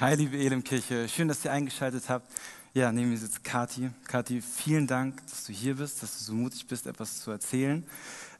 Hi, 0.00 0.14
liebe 0.14 0.38
Elimkirche. 0.38 1.08
Schön, 1.08 1.26
dass 1.26 1.44
ihr 1.44 1.50
eingeschaltet 1.50 2.08
habt. 2.08 2.32
Ja, 2.72 2.92
neben 2.92 3.10
mir 3.10 3.18
sitzt 3.18 3.42
Kati. 3.42 3.90
Kati, 4.06 4.40
vielen 4.40 4.86
Dank, 4.86 5.26
dass 5.26 5.42
du 5.42 5.52
hier 5.52 5.74
bist, 5.74 6.04
dass 6.04 6.18
du 6.18 6.24
so 6.24 6.34
mutig 6.34 6.68
bist, 6.68 6.86
etwas 6.86 7.20
zu 7.20 7.32
erzählen. 7.32 7.84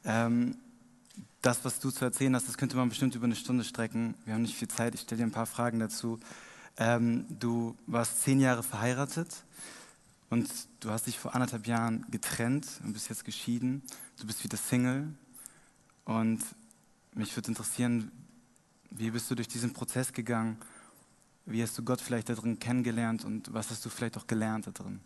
Ähm, 0.04 0.56
das, 1.42 1.64
was 1.64 1.80
du 1.80 1.90
zu 1.90 2.04
erzählen 2.04 2.32
hast, 2.36 2.46
das 2.46 2.58
könnte 2.58 2.76
man 2.76 2.88
bestimmt 2.88 3.16
über 3.16 3.24
eine 3.24 3.34
Stunde 3.34 3.64
strecken. 3.64 4.14
Wir 4.24 4.34
haben 4.34 4.42
nicht 4.42 4.54
viel 4.54 4.68
Zeit. 4.68 4.94
Ich 4.94 5.00
stelle 5.00 5.18
dir 5.18 5.26
ein 5.26 5.32
paar 5.32 5.46
Fragen 5.46 5.80
dazu. 5.80 6.20
Ähm, 6.76 7.26
du 7.28 7.74
warst 7.88 8.22
zehn 8.22 8.38
Jahre 8.38 8.62
verheiratet 8.62 9.42
und 10.30 10.48
du 10.78 10.90
hast 10.90 11.08
dich 11.08 11.18
vor 11.18 11.34
anderthalb 11.34 11.66
Jahren 11.66 12.06
getrennt 12.12 12.68
und 12.84 12.92
bist 12.92 13.08
jetzt 13.08 13.24
geschieden. 13.24 13.82
Du 14.20 14.28
bist 14.28 14.44
wieder 14.44 14.56
Single. 14.56 15.08
Und 16.04 16.40
mich 17.14 17.34
würde 17.34 17.48
interessieren, 17.48 18.12
wie 18.90 19.10
bist 19.10 19.28
du 19.28 19.34
durch 19.34 19.48
diesen 19.48 19.72
Prozess 19.72 20.12
gegangen? 20.12 20.56
Wie 21.50 21.62
hast 21.62 21.78
du 21.78 21.82
Gott 21.82 22.02
vielleicht 22.02 22.28
darin 22.28 22.58
kennengelernt 22.58 23.24
und 23.24 23.52
was 23.54 23.70
hast 23.70 23.82
du 23.84 23.88
vielleicht 23.88 24.18
auch 24.18 24.26
gelernt 24.26 24.66
darin? 24.66 25.00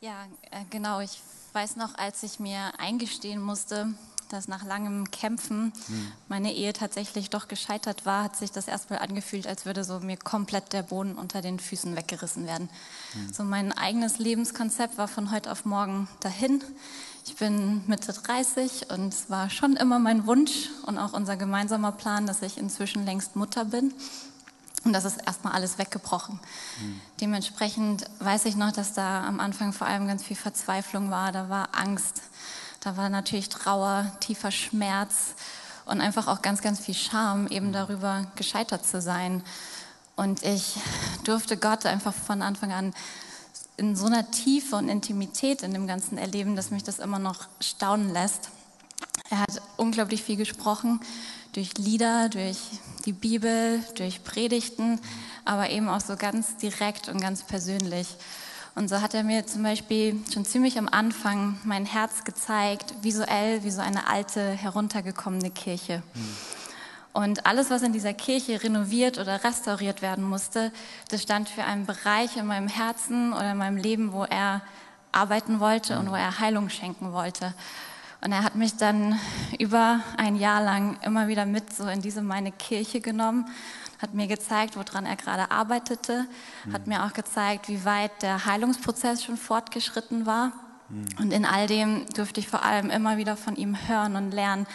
Ja, 0.00 0.24
äh, 0.50 0.64
genau. 0.70 1.00
Ich 1.00 1.20
weiß 1.52 1.76
noch, 1.76 1.96
als 1.96 2.22
ich 2.22 2.40
mir 2.40 2.72
eingestehen 2.78 3.42
musste, 3.42 3.92
dass 4.30 4.48
nach 4.48 4.64
langem 4.64 5.10
Kämpfen 5.10 5.72
hm. 5.86 6.12
meine 6.28 6.54
Ehe 6.54 6.72
tatsächlich 6.72 7.28
doch 7.28 7.48
gescheitert 7.48 8.06
war, 8.06 8.24
hat 8.24 8.36
sich 8.36 8.50
das 8.50 8.68
erstmal 8.68 9.00
angefühlt, 9.00 9.46
als 9.46 9.66
würde 9.66 9.84
so 9.84 10.00
mir 10.00 10.16
komplett 10.16 10.72
der 10.72 10.82
Boden 10.82 11.16
unter 11.16 11.42
den 11.42 11.58
Füßen 11.58 11.94
weggerissen 11.94 12.46
werden. 12.46 12.70
Hm. 13.12 13.32
So 13.32 13.44
mein 13.44 13.72
eigenes 13.72 14.18
Lebenskonzept 14.18 14.96
war 14.96 15.08
von 15.08 15.30
heute 15.30 15.52
auf 15.52 15.66
morgen 15.66 16.08
dahin. 16.20 16.62
Ich 17.26 17.36
bin 17.36 17.82
Mitte 17.86 18.14
30 18.14 18.90
und 18.90 19.12
es 19.12 19.28
war 19.28 19.50
schon 19.50 19.76
immer 19.76 19.98
mein 19.98 20.26
Wunsch 20.26 20.70
und 20.86 20.96
auch 20.96 21.12
unser 21.12 21.36
gemeinsamer 21.36 21.92
Plan, 21.92 22.26
dass 22.26 22.40
ich 22.40 22.56
inzwischen 22.56 23.04
längst 23.04 23.36
Mutter 23.36 23.66
bin. 23.66 23.92
Und 24.88 24.94
das 24.94 25.04
ist 25.04 25.18
erstmal 25.26 25.52
alles 25.52 25.76
weggebrochen. 25.76 26.40
Mhm. 26.80 27.00
Dementsprechend 27.20 28.06
weiß 28.20 28.46
ich 28.46 28.56
noch, 28.56 28.72
dass 28.72 28.94
da 28.94 29.22
am 29.24 29.38
Anfang 29.38 29.74
vor 29.74 29.86
allem 29.86 30.06
ganz 30.06 30.24
viel 30.24 30.34
Verzweiflung 30.36 31.10
war, 31.10 31.30
da 31.30 31.50
war 31.50 31.68
Angst, 31.72 32.22
da 32.80 32.96
war 32.96 33.10
natürlich 33.10 33.50
Trauer, 33.50 34.10
tiefer 34.20 34.50
Schmerz 34.50 35.34
und 35.84 36.00
einfach 36.00 36.26
auch 36.26 36.40
ganz, 36.40 36.62
ganz 36.62 36.80
viel 36.80 36.94
Scham, 36.94 37.48
eben 37.48 37.70
darüber 37.70 38.26
gescheitert 38.34 38.86
zu 38.86 39.02
sein. 39.02 39.42
Und 40.16 40.42
ich 40.42 40.76
durfte 41.24 41.58
Gott 41.58 41.84
einfach 41.84 42.14
von 42.14 42.40
Anfang 42.40 42.72
an 42.72 42.94
in 43.76 43.94
so 43.94 44.06
einer 44.06 44.30
Tiefe 44.30 44.76
und 44.76 44.88
Intimität 44.88 45.62
in 45.62 45.74
dem 45.74 45.86
Ganzen 45.86 46.16
erleben, 46.16 46.56
dass 46.56 46.70
mich 46.70 46.82
das 46.82 46.98
immer 46.98 47.18
noch 47.18 47.46
staunen 47.60 48.10
lässt. 48.10 48.48
Er 49.28 49.40
hat 49.40 49.60
unglaublich 49.76 50.22
viel 50.22 50.36
gesprochen, 50.36 51.00
durch 51.52 51.76
Lieder, 51.78 52.28
durch 52.28 52.58
die 53.04 53.12
Bibel, 53.12 53.82
durch 53.96 54.22
Predigten, 54.24 55.00
aber 55.44 55.70
eben 55.70 55.88
auch 55.88 56.00
so 56.00 56.16
ganz 56.16 56.56
direkt 56.56 57.08
und 57.08 57.20
ganz 57.20 57.42
persönlich. 57.42 58.08
Und 58.74 58.88
so 58.88 59.00
hat 59.00 59.14
er 59.14 59.24
mir 59.24 59.46
zum 59.46 59.62
Beispiel 59.62 60.16
schon 60.32 60.44
ziemlich 60.44 60.78
am 60.78 60.88
Anfang 60.88 61.58
mein 61.64 61.84
Herz 61.84 62.24
gezeigt, 62.24 62.94
visuell 63.02 63.64
wie 63.64 63.70
so 63.70 63.80
eine 63.80 64.06
alte, 64.06 64.50
heruntergekommene 64.50 65.50
Kirche. 65.50 66.02
Und 67.12 67.46
alles, 67.46 67.70
was 67.70 67.82
in 67.82 67.92
dieser 67.92 68.12
Kirche 68.12 68.62
renoviert 68.62 69.18
oder 69.18 69.42
restauriert 69.42 70.02
werden 70.02 70.22
musste, 70.22 70.70
das 71.10 71.22
stand 71.22 71.48
für 71.48 71.64
einen 71.64 71.86
Bereich 71.86 72.36
in 72.36 72.46
meinem 72.46 72.68
Herzen 72.68 73.32
oder 73.32 73.50
in 73.52 73.58
meinem 73.58 73.76
Leben, 73.76 74.12
wo 74.12 74.22
er 74.24 74.62
arbeiten 75.10 75.58
wollte 75.58 75.98
und 75.98 76.10
wo 76.10 76.14
er 76.14 76.38
Heilung 76.38 76.70
schenken 76.70 77.12
wollte. 77.12 77.54
Und 78.20 78.32
er 78.32 78.42
hat 78.42 78.56
mich 78.56 78.76
dann 78.76 79.18
über 79.58 80.00
ein 80.16 80.36
Jahr 80.36 80.62
lang 80.62 80.98
immer 81.02 81.28
wieder 81.28 81.46
mit 81.46 81.72
so 81.72 81.86
in 81.86 82.00
diese 82.00 82.20
meine 82.20 82.50
Kirche 82.50 83.00
genommen, 83.00 83.46
hat 84.02 84.14
mir 84.14 84.26
gezeigt, 84.26 84.76
woran 84.76 85.06
er 85.06 85.16
gerade 85.16 85.50
arbeitete, 85.50 86.26
mhm. 86.64 86.72
hat 86.72 86.86
mir 86.86 87.04
auch 87.04 87.12
gezeigt, 87.12 87.68
wie 87.68 87.84
weit 87.84 88.22
der 88.22 88.44
Heilungsprozess 88.44 89.24
schon 89.24 89.36
fortgeschritten 89.36 90.26
war. 90.26 90.52
Mhm. 90.88 91.06
Und 91.18 91.32
in 91.32 91.44
all 91.44 91.66
dem 91.66 92.06
durfte 92.14 92.40
ich 92.40 92.48
vor 92.48 92.64
allem 92.64 92.90
immer 92.90 93.16
wieder 93.18 93.36
von 93.36 93.56
ihm 93.56 93.76
hören 93.88 94.16
und 94.16 94.32
lernen, 94.32 94.66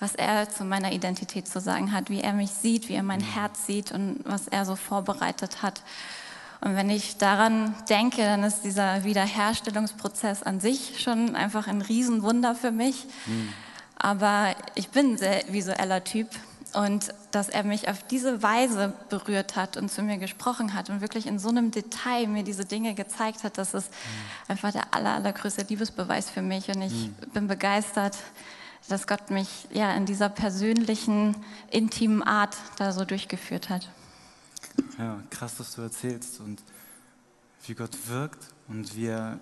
was 0.00 0.14
er 0.14 0.48
zu 0.48 0.64
meiner 0.64 0.92
Identität 0.92 1.48
zu 1.48 1.60
sagen 1.60 1.92
hat, 1.92 2.10
wie 2.10 2.20
er 2.20 2.32
mich 2.32 2.50
sieht, 2.50 2.88
wie 2.88 2.94
er 2.94 3.02
mein 3.02 3.20
Herz 3.20 3.66
sieht 3.66 3.90
und 3.90 4.20
was 4.24 4.46
er 4.46 4.64
so 4.64 4.76
vorbereitet 4.76 5.62
hat. 5.62 5.82
Und 6.60 6.74
wenn 6.74 6.90
ich 6.90 7.18
daran 7.18 7.74
denke, 7.88 8.22
dann 8.22 8.42
ist 8.42 8.62
dieser 8.62 9.04
Wiederherstellungsprozess 9.04 10.42
an 10.42 10.60
sich 10.60 11.00
schon 11.00 11.36
einfach 11.36 11.68
ein 11.68 11.82
Riesenwunder 11.82 12.54
für 12.54 12.72
mich. 12.72 13.06
Mhm. 13.26 13.52
Aber 13.96 14.54
ich 14.74 14.88
bin 14.88 15.12
ein 15.12 15.18
sehr 15.18 15.42
visueller 15.48 16.02
Typ 16.02 16.28
und 16.74 17.14
dass 17.30 17.48
er 17.48 17.64
mich 17.64 17.88
auf 17.88 18.02
diese 18.02 18.42
Weise 18.42 18.92
berührt 19.08 19.56
hat 19.56 19.76
und 19.76 19.90
zu 19.90 20.02
mir 20.02 20.18
gesprochen 20.18 20.74
hat 20.74 20.90
und 20.90 21.00
wirklich 21.00 21.26
in 21.26 21.38
so 21.38 21.48
einem 21.48 21.70
Detail 21.70 22.26
mir 22.26 22.42
diese 22.42 22.64
Dinge 22.64 22.94
gezeigt 22.94 23.44
hat, 23.44 23.58
das 23.58 23.74
ist 23.74 23.90
mhm. 23.90 24.52
einfach 24.52 24.72
der 24.72 24.94
aller, 24.94 25.14
allergrößte 25.14 25.62
Liebesbeweis 25.68 26.30
für 26.30 26.42
mich. 26.42 26.68
Und 26.68 26.82
ich 26.82 26.92
mhm. 26.92 27.14
bin 27.32 27.48
begeistert, 27.48 28.16
dass 28.88 29.06
Gott 29.06 29.30
mich 29.30 29.48
ja 29.72 29.94
in 29.94 30.06
dieser 30.06 30.28
persönlichen, 30.28 31.36
intimen 31.70 32.22
Art 32.22 32.56
da 32.76 32.92
so 32.92 33.04
durchgeführt 33.04 33.68
hat. 33.68 33.88
Ja, 34.98 35.22
krass, 35.30 35.56
dass 35.56 35.74
du 35.74 35.82
erzählst 35.82 36.40
und 36.40 36.62
wie 37.66 37.74
Gott 37.74 37.96
wirkt 38.06 38.38
und 38.68 38.96
wie 38.96 39.06
er 39.06 39.38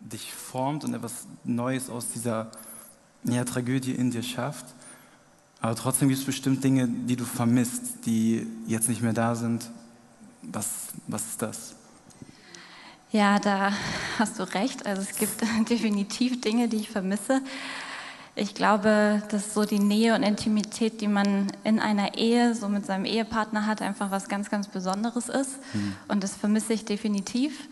dich 0.00 0.32
formt 0.32 0.84
und 0.84 0.94
etwas 0.94 1.26
Neues 1.44 1.90
aus 1.90 2.08
dieser 2.08 2.50
ja, 3.24 3.44
Tragödie 3.44 3.92
in 3.92 4.10
dir 4.10 4.22
schafft. 4.22 4.66
Aber 5.60 5.74
trotzdem 5.74 6.08
gibt 6.08 6.20
es 6.20 6.26
bestimmt 6.26 6.64
Dinge, 6.64 6.88
die 6.88 7.16
du 7.16 7.24
vermisst, 7.24 8.06
die 8.06 8.46
jetzt 8.66 8.88
nicht 8.88 9.02
mehr 9.02 9.12
da 9.12 9.34
sind. 9.34 9.70
Was, 10.42 10.88
was 11.06 11.26
ist 11.26 11.42
das? 11.42 11.74
Ja, 13.12 13.38
da 13.38 13.72
hast 14.18 14.38
du 14.38 14.44
recht. 14.54 14.86
Also 14.86 15.02
es 15.02 15.16
gibt 15.16 15.42
definitiv 15.68 16.40
Dinge, 16.40 16.68
die 16.68 16.78
ich 16.78 16.90
vermisse. 16.90 17.42
Ich 18.40 18.54
glaube, 18.54 19.22
dass 19.28 19.52
so 19.52 19.66
die 19.66 19.78
Nähe 19.78 20.14
und 20.14 20.22
Intimität, 20.22 21.02
die 21.02 21.08
man 21.08 21.52
in 21.62 21.78
einer 21.78 22.16
Ehe 22.16 22.54
so 22.54 22.70
mit 22.70 22.86
seinem 22.86 23.04
Ehepartner 23.04 23.66
hat, 23.66 23.82
einfach 23.82 24.10
was 24.10 24.30
ganz, 24.30 24.48
ganz 24.48 24.66
Besonderes 24.66 25.28
ist. 25.28 25.58
Mhm. 25.74 25.94
Und 26.08 26.24
das 26.24 26.36
vermisse 26.36 26.72
ich 26.72 26.86
definitiv. 26.86 27.68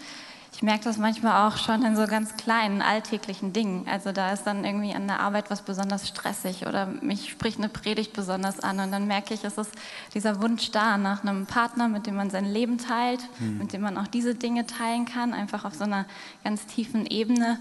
Ich 0.53 0.61
merke 0.61 0.84
das 0.84 0.99
manchmal 0.99 1.49
auch 1.49 1.56
schon 1.56 1.87
in 1.87 1.97
so 1.97 2.06
ganz 2.06 2.37
kleinen 2.37 2.83
alltäglichen 2.83 3.55
Dingen. 3.55 3.87
Also 3.89 4.12
da 4.12 4.31
ist 4.31 4.43
dann 4.43 4.62
irgendwie 4.67 4.93
an 4.93 5.06
der 5.06 5.21
Arbeit 5.21 5.49
was 5.49 5.62
besonders 5.62 6.06
stressig 6.06 6.67
oder 6.67 6.85
mich 6.85 7.31
spricht 7.31 7.56
eine 7.56 7.71
Predigt 7.71 8.12
besonders 8.12 8.61
an 8.61 8.79
und 8.79 8.93
dann 8.93 9.06
merke 9.06 9.33
ich, 9.33 9.45
es 9.45 9.56
ist 9.56 9.71
dieser 10.12 10.43
Wunsch 10.43 10.71
da 10.71 10.99
nach 10.99 11.23
einem 11.23 11.47
Partner, 11.47 11.89
mit 11.89 12.06
dem 12.06 12.17
man 12.17 12.29
sein 12.29 12.45
Leben 12.45 12.77
teilt, 12.77 13.21
mhm. 13.39 13.56
mit 13.56 13.73
dem 13.73 13.81
man 13.81 13.97
auch 13.97 14.06
diese 14.06 14.35
Dinge 14.35 14.67
teilen 14.67 15.06
kann, 15.06 15.33
einfach 15.33 15.65
auf 15.65 15.75
so 15.75 15.85
einer 15.85 16.05
ganz 16.45 16.67
tiefen 16.67 17.06
Ebene. 17.06 17.59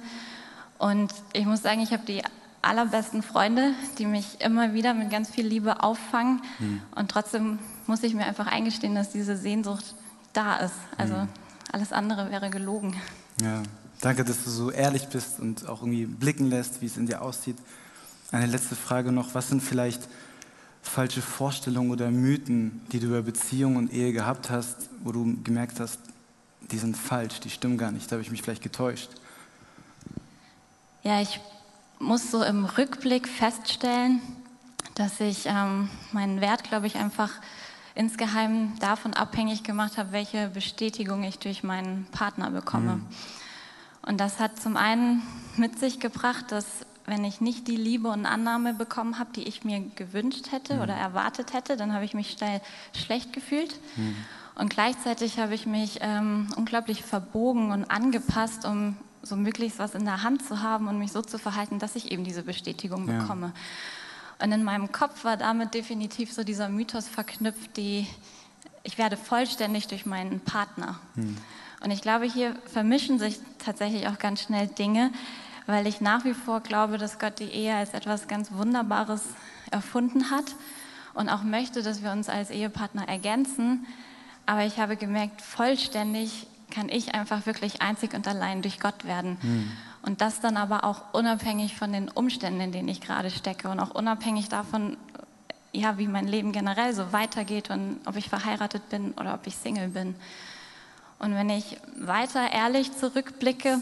Und 0.77 1.13
ich 1.31 1.45
muss 1.45 1.61
sagen, 1.61 1.79
ich 1.79 1.93
habe 1.93 2.03
die 2.05 2.21
allerbesten 2.67 3.23
Freunde, 3.23 3.73
die 3.97 4.05
mich 4.05 4.41
immer 4.41 4.73
wieder 4.73 4.93
mit 4.93 5.09
ganz 5.09 5.29
viel 5.29 5.47
Liebe 5.47 5.83
auffangen. 5.83 6.41
Mhm. 6.59 6.81
Und 6.95 7.09
trotzdem 7.09 7.59
muss 7.87 8.03
ich 8.03 8.13
mir 8.13 8.25
einfach 8.25 8.47
eingestehen, 8.47 8.95
dass 8.95 9.11
diese 9.11 9.37
Sehnsucht 9.37 9.95
da 10.33 10.57
ist. 10.57 10.75
Also 10.97 11.15
mhm. 11.15 11.27
alles 11.71 11.93
andere 11.93 12.29
wäre 12.29 12.49
gelogen. 12.49 12.95
Ja, 13.41 13.63
danke, 14.01 14.23
dass 14.23 14.43
du 14.43 14.49
so 14.49 14.71
ehrlich 14.71 15.07
bist 15.07 15.39
und 15.39 15.67
auch 15.67 15.81
irgendwie 15.81 16.05
blicken 16.05 16.49
lässt, 16.49 16.81
wie 16.81 16.85
es 16.85 16.97
in 16.97 17.07
dir 17.07 17.21
aussieht. 17.21 17.57
Eine 18.31 18.45
letzte 18.45 18.75
Frage 18.75 19.11
noch. 19.11 19.33
Was 19.33 19.49
sind 19.49 19.63
vielleicht 19.63 20.01
falsche 20.81 21.21
Vorstellungen 21.21 21.91
oder 21.91 22.11
Mythen, 22.11 22.81
die 22.91 22.99
du 22.99 23.07
über 23.07 23.21
Beziehung 23.21 23.75
und 23.75 23.93
Ehe 23.93 24.13
gehabt 24.13 24.49
hast, 24.49 24.89
wo 25.03 25.11
du 25.11 25.37
gemerkt 25.43 25.79
hast, 25.79 25.99
die 26.71 26.77
sind 26.77 26.97
falsch, 26.97 27.39
die 27.39 27.49
stimmen 27.49 27.77
gar 27.77 27.91
nicht, 27.91 28.11
da 28.11 28.15
habe 28.15 28.21
ich 28.21 28.31
mich 28.31 28.41
vielleicht 28.41 28.63
getäuscht? 28.63 29.09
Ja, 31.03 31.21
ich 31.21 31.39
muss 31.99 32.31
so 32.31 32.43
im 32.43 32.65
Rückblick 32.65 33.27
feststellen, 33.27 34.21
dass 34.95 35.19
ich 35.19 35.45
ähm, 35.45 35.89
meinen 36.11 36.41
Wert, 36.41 36.63
glaube 36.63 36.87
ich, 36.87 36.95
einfach 36.95 37.31
insgeheim 37.95 38.73
davon 38.79 39.13
abhängig 39.13 39.63
gemacht 39.63 39.97
habe, 39.97 40.11
welche 40.11 40.49
Bestätigung 40.49 41.23
ich 41.23 41.39
durch 41.39 41.63
meinen 41.63 42.05
Partner 42.11 42.51
bekomme. 42.51 42.97
Mhm. 42.97 43.05
Und 44.03 44.19
das 44.19 44.39
hat 44.39 44.59
zum 44.59 44.77
einen 44.77 45.21
mit 45.57 45.79
sich 45.79 45.99
gebracht, 45.99 46.45
dass 46.51 46.85
wenn 47.05 47.23
ich 47.23 47.41
nicht 47.41 47.67
die 47.67 47.75
Liebe 47.75 48.09
und 48.09 48.25
Annahme 48.25 48.73
bekommen 48.73 49.17
habe, 49.17 49.31
die 49.33 49.43
ich 49.43 49.63
mir 49.63 49.79
gewünscht 49.95 50.51
hätte 50.51 50.75
mhm. 50.75 50.81
oder 50.81 50.93
erwartet 50.93 51.53
hätte, 51.53 51.77
dann 51.77 51.93
habe 51.93 52.05
ich 52.05 52.13
mich 52.13 52.31
schnell 52.31 52.61
schlecht 52.93 53.33
gefühlt. 53.33 53.79
Mhm. 53.95 54.15
Und 54.55 54.69
gleichzeitig 54.69 55.39
habe 55.39 55.53
ich 55.53 55.65
mich 55.65 55.99
ähm, 56.01 56.47
unglaublich 56.55 57.03
verbogen 57.03 57.71
und 57.71 57.89
angepasst, 57.91 58.65
um 58.65 58.97
so 59.27 59.35
möglichst 59.35 59.79
was 59.79 59.95
in 59.95 60.05
der 60.05 60.23
Hand 60.23 60.45
zu 60.45 60.61
haben 60.61 60.87
und 60.87 60.99
mich 60.99 61.11
so 61.11 61.21
zu 61.21 61.37
verhalten, 61.37 61.79
dass 61.79 61.95
ich 61.95 62.11
eben 62.11 62.23
diese 62.23 62.43
Bestätigung 62.43 63.07
ja. 63.07 63.19
bekomme. 63.19 63.53
Und 64.39 64.51
in 64.51 64.63
meinem 64.63 64.91
Kopf 64.91 65.23
war 65.23 65.37
damit 65.37 65.73
definitiv 65.73 66.31
so 66.31 66.43
dieser 66.43 66.69
Mythos 66.69 67.07
verknüpft, 67.07 67.75
die 67.77 68.07
ich 68.83 68.97
werde 68.97 69.17
vollständig 69.17 69.87
durch 69.87 70.05
meinen 70.05 70.39
Partner. 70.39 70.99
Hm. 71.15 71.37
Und 71.83 71.91
ich 71.91 72.01
glaube, 72.01 72.25
hier 72.25 72.55
vermischen 72.65 73.19
sich 73.19 73.39
tatsächlich 73.59 74.07
auch 74.07 74.17
ganz 74.17 74.41
schnell 74.41 74.67
Dinge, 74.67 75.11
weil 75.65 75.85
ich 75.85 75.99
nach 76.01 76.23
wie 76.23 76.33
vor 76.33 76.61
glaube, 76.61 76.97
dass 76.97 77.19
Gott 77.19 77.39
die 77.39 77.51
Ehe 77.51 77.75
als 77.75 77.93
etwas 77.93 78.27
ganz 78.27 78.51
Wunderbares 78.51 79.21
erfunden 79.71 80.31
hat 80.31 80.55
und 81.13 81.29
auch 81.29 81.43
möchte, 81.43 81.83
dass 81.83 82.01
wir 82.01 82.11
uns 82.11 82.29
als 82.29 82.49
Ehepartner 82.49 83.07
ergänzen. 83.07 83.85
Aber 84.45 84.65
ich 84.65 84.79
habe 84.79 84.95
gemerkt, 84.95 85.41
vollständig 85.41 86.47
kann 86.71 86.89
ich 86.89 87.15
einfach 87.15 87.45
wirklich 87.45 87.81
einzig 87.81 88.13
und 88.13 88.27
allein 88.27 88.61
durch 88.61 88.79
Gott 88.79 89.05
werden. 89.05 89.37
Mhm. 89.41 89.71
Und 90.01 90.21
das 90.21 90.39
dann 90.39 90.57
aber 90.57 90.83
auch 90.83 91.13
unabhängig 91.13 91.75
von 91.75 91.91
den 91.91 92.09
Umständen, 92.09 92.61
in 92.61 92.71
denen 92.71 92.87
ich 92.87 93.01
gerade 93.01 93.29
stecke 93.29 93.69
und 93.69 93.79
auch 93.79 93.93
unabhängig 93.93 94.49
davon, 94.49 94.97
ja, 95.71 95.97
wie 95.97 96.07
mein 96.07 96.27
Leben 96.27 96.51
generell 96.51 96.93
so 96.93 97.11
weitergeht 97.11 97.69
und 97.69 97.99
ob 98.05 98.15
ich 98.15 98.29
verheiratet 98.29 98.89
bin 98.89 99.11
oder 99.13 99.33
ob 99.33 99.45
ich 99.47 99.55
Single 99.55 99.89
bin. 99.89 100.15
Und 101.19 101.33
wenn 101.35 101.49
ich 101.49 101.77
weiter 101.99 102.51
ehrlich 102.51 102.95
zurückblicke, 102.95 103.81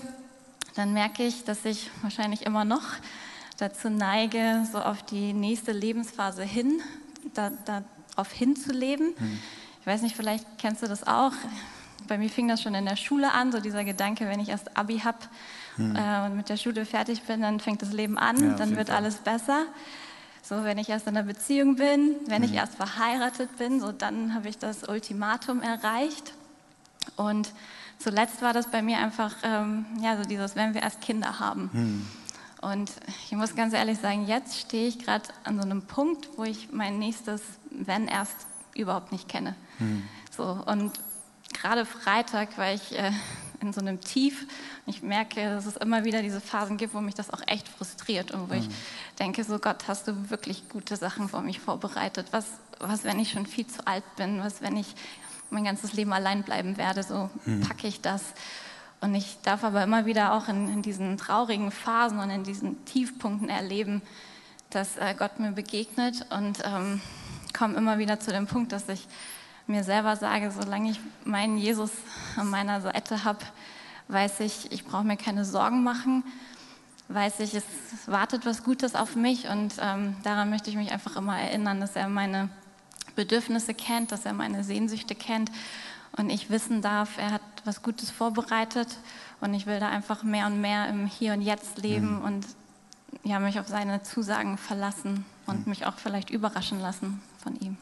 dann 0.76 0.94
merke 0.94 1.24
ich, 1.24 1.44
dass 1.44 1.64
ich 1.66 1.90
wahrscheinlich 2.02 2.46
immer 2.46 2.66
noch 2.66 2.84
dazu 3.58 3.90
neige, 3.90 4.66
so 4.72 4.80
auf 4.80 5.04
die 5.04 5.34
nächste 5.34 5.72
Lebensphase 5.72 6.44
hin, 6.44 6.82
da, 7.34 7.52
darauf 7.66 8.32
hinzuleben. 8.32 9.14
Hm. 9.18 9.40
Ich 9.82 9.88
weiß 9.88 10.02
nicht, 10.02 10.16
vielleicht 10.16 10.46
kennst 10.58 10.82
du 10.82 10.88
das 10.88 11.06
auch. 11.06 11.34
Bei 12.08 12.18
mir 12.18 12.30
fing 12.30 12.48
das 12.48 12.62
schon 12.62 12.76
in 12.76 12.86
der 12.86 12.96
Schule 12.96 13.32
an, 13.32 13.52
so 13.52 13.60
dieser 13.60 13.84
Gedanke, 13.84 14.28
wenn 14.28 14.40
ich 14.40 14.50
erst 14.50 14.78
Abi 14.78 15.00
habe 15.00 15.20
hm. 15.76 15.96
äh, 15.96 16.26
und 16.26 16.38
mit 16.38 16.50
der 16.50 16.58
Schule 16.58 16.86
fertig 16.86 17.24
bin, 17.24 17.42
dann 17.42 17.60
fängt 17.60 17.82
das 17.82 17.92
Leben 17.92 18.18
an, 18.18 18.42
ja, 18.42 18.56
dann 18.56 18.76
wird 18.76 18.90
Fall. 18.90 18.98
alles 18.98 19.18
besser. 19.18 19.66
So, 20.42 20.64
wenn 20.64 20.78
ich 20.78 20.90
erst 20.90 21.08
in 21.08 21.18
einer 21.18 21.26
Beziehung 21.26 21.76
bin, 21.76 22.16
wenn 22.28 22.44
hm. 22.44 22.50
ich 22.50 22.56
erst 22.56 22.76
verheiratet 22.76 23.58
bin, 23.58 23.80
so 23.80 23.92
dann 23.92 24.34
habe 24.36 24.48
ich 24.48 24.58
das 24.58 24.88
Ultimatum 24.88 25.62
erreicht. 25.62 26.34
Und 27.16 27.52
zuletzt 27.98 28.42
war 28.42 28.54
das 28.54 28.70
bei 28.70 28.82
mir 28.82 29.00
einfach, 29.00 29.36
ähm, 29.44 29.86
ja, 30.02 30.18
so 30.18 30.24
dieses, 30.24 30.56
wenn 30.56 30.74
wir 30.74 30.82
erst 30.82 31.02
Kinder 31.02 31.40
haben. 31.40 31.70
Hm. 31.74 32.06
Und 32.62 32.92
ich 33.26 33.32
muss 33.34 33.56
ganz 33.56 33.74
ehrlich 33.74 34.00
sagen, 34.00 34.26
jetzt 34.26 34.58
stehe 34.60 34.88
ich 34.88 35.00
gerade 35.00 35.26
an 35.44 35.58
so 35.58 35.64
einem 35.64 35.84
Punkt, 35.84 36.30
wo 36.36 36.44
ich 36.44 36.72
mein 36.72 36.98
nächstes 36.98 37.42
Wenn 37.70 38.08
erst 38.08 38.48
überhaupt 38.76 39.12
nicht 39.12 39.28
kenne. 39.28 39.56
Hm. 39.78 40.04
So, 40.36 40.64
und 40.66 40.92
gerade 41.66 41.86
Freitag 41.86 42.60
war 42.60 42.72
ich 42.74 42.96
äh, 42.96 43.12
in 43.60 43.74
so 43.74 43.82
einem 43.82 44.00
Tief. 44.00 44.46
Ich 44.86 45.02
merke, 45.02 45.44
dass 45.50 45.66
es 45.66 45.78
immer 45.78 46.04
wieder 46.04 46.22
diese 46.22 46.40
Phasen 46.40 46.78
gibt, 46.78 46.94
wo 46.94 47.02
mich 47.02 47.16
das 47.16 47.32
auch 47.32 47.42
echt 47.48 47.68
frustriert 47.68 48.30
und 48.32 48.50
wo 48.50 48.54
hm. 48.54 48.60
ich 48.60 48.70
denke, 49.18 49.44
so 49.44 49.58
Gott, 49.58 49.88
hast 49.88 50.08
du 50.08 50.30
wirklich 50.30 50.70
gute 50.70 50.96
Sachen 50.96 51.28
für 51.28 51.42
mich 51.42 51.60
vorbereitet? 51.60 52.28
Was, 52.30 52.46
was, 52.80 53.04
wenn 53.04 53.20
ich 53.20 53.32
schon 53.32 53.48
viel 53.48 53.66
zu 53.66 53.86
alt 53.88 54.04
bin? 54.16 54.44
Was, 54.44 54.62
wenn 54.62 54.78
ich 54.78 54.94
mein 55.50 55.64
ganzes 55.64 55.94
Leben 55.94 56.14
allein 56.14 56.44
bleiben 56.44 56.78
werde, 56.78 57.02
so 57.02 57.32
hm. 57.46 57.62
packe 57.62 57.88
ich 57.88 58.00
das. 58.00 58.22
Und 59.02 59.16
ich 59.16 59.38
darf 59.42 59.64
aber 59.64 59.84
immer 59.84 60.06
wieder 60.06 60.34
auch 60.34 60.48
in, 60.48 60.72
in, 60.72 60.82
diesen 60.84 61.18
traurigen 61.18 61.72
Phasen 61.72 62.20
und 62.20 62.30
in 62.30 62.44
diesen 62.44 62.86
Tiefpunkten 62.86 63.50
erleben, 63.50 64.04
dass 64.70 64.98
äh, 64.98 65.16
Gott 65.18 65.40
mir 65.40 65.52
begegnet 65.52 66.28
und 66.30 66.60
ähm, 66.64 67.02
komme 67.58 67.76
immer 67.76 67.98
wieder 67.98 68.20
zu 68.20 68.32
dem 68.32 68.46
Punkt, 68.46 68.72
dass 68.72 68.88
ich 68.88 69.08
mir 69.68 69.84
selber 69.84 70.16
sage, 70.16 70.52
solange 70.52 70.92
ich 70.92 71.00
meinen 71.24 71.58
Jesus 71.58 71.92
an 72.36 72.50
meiner 72.50 72.82
Seite 72.82 73.24
habe, 73.24 73.40
weiß 74.08 74.42
ich, 74.42 74.72
ich 74.72 74.86
brauche 74.86 75.04
mir 75.04 75.18
keine 75.18 75.46
Sorgen 75.46 75.84
machen, 75.84 76.24
weiß 77.08 77.40
ich, 77.40 77.54
es 77.54 77.64
wartet 78.06 78.46
was 78.46 78.64
Gutes 78.64 78.96
auf 78.96 79.16
mich 79.16 79.48
und 79.48 79.74
ähm, 79.80 80.16
daran 80.24 80.50
möchte 80.50 80.70
ich 80.70 80.76
mich 80.76 80.92
einfach 80.92 81.16
immer 81.16 81.40
erinnern, 81.40 81.80
dass 81.80 81.96
er 81.96 82.08
meine 82.08 82.50
Bedürfnisse 83.16 83.74
kennt, 83.74 84.12
dass 84.12 84.26
er 84.26 84.34
meine 84.34 84.64
Sehnsüchte 84.64 85.16
kennt 85.16 85.52
und 86.18 86.30
ich 86.30 86.50
wissen 86.50 86.82
darf, 86.82 87.18
er 87.18 87.32
hat 87.32 87.42
was 87.64 87.82
Gutes 87.82 88.10
vorbereitet 88.10 88.88
und 89.42 89.54
ich 89.54 89.66
will 89.66 89.80
da 89.80 89.90
einfach 89.90 90.24
mehr 90.24 90.48
und 90.48 90.62
mehr 90.62 90.88
im 90.90 91.08
Hier 91.08 91.34
und 91.34 91.42
Jetzt 91.42 91.78
leben 91.78 92.18
mhm. 92.18 92.24
und 92.24 92.46
ja, 93.24 93.40
mich 93.40 93.60
auf 93.60 93.68
seine 93.68 94.04
Zusagen 94.04 94.58
verlassen 94.58 95.26
und 95.48 95.66
mhm. 95.66 95.72
mich 95.72 95.86
auch 95.86 95.98
vielleicht 95.98 96.30
überraschen 96.30 96.80
lassen 96.80 97.22
von 97.38 97.56
ihm. 97.60 97.78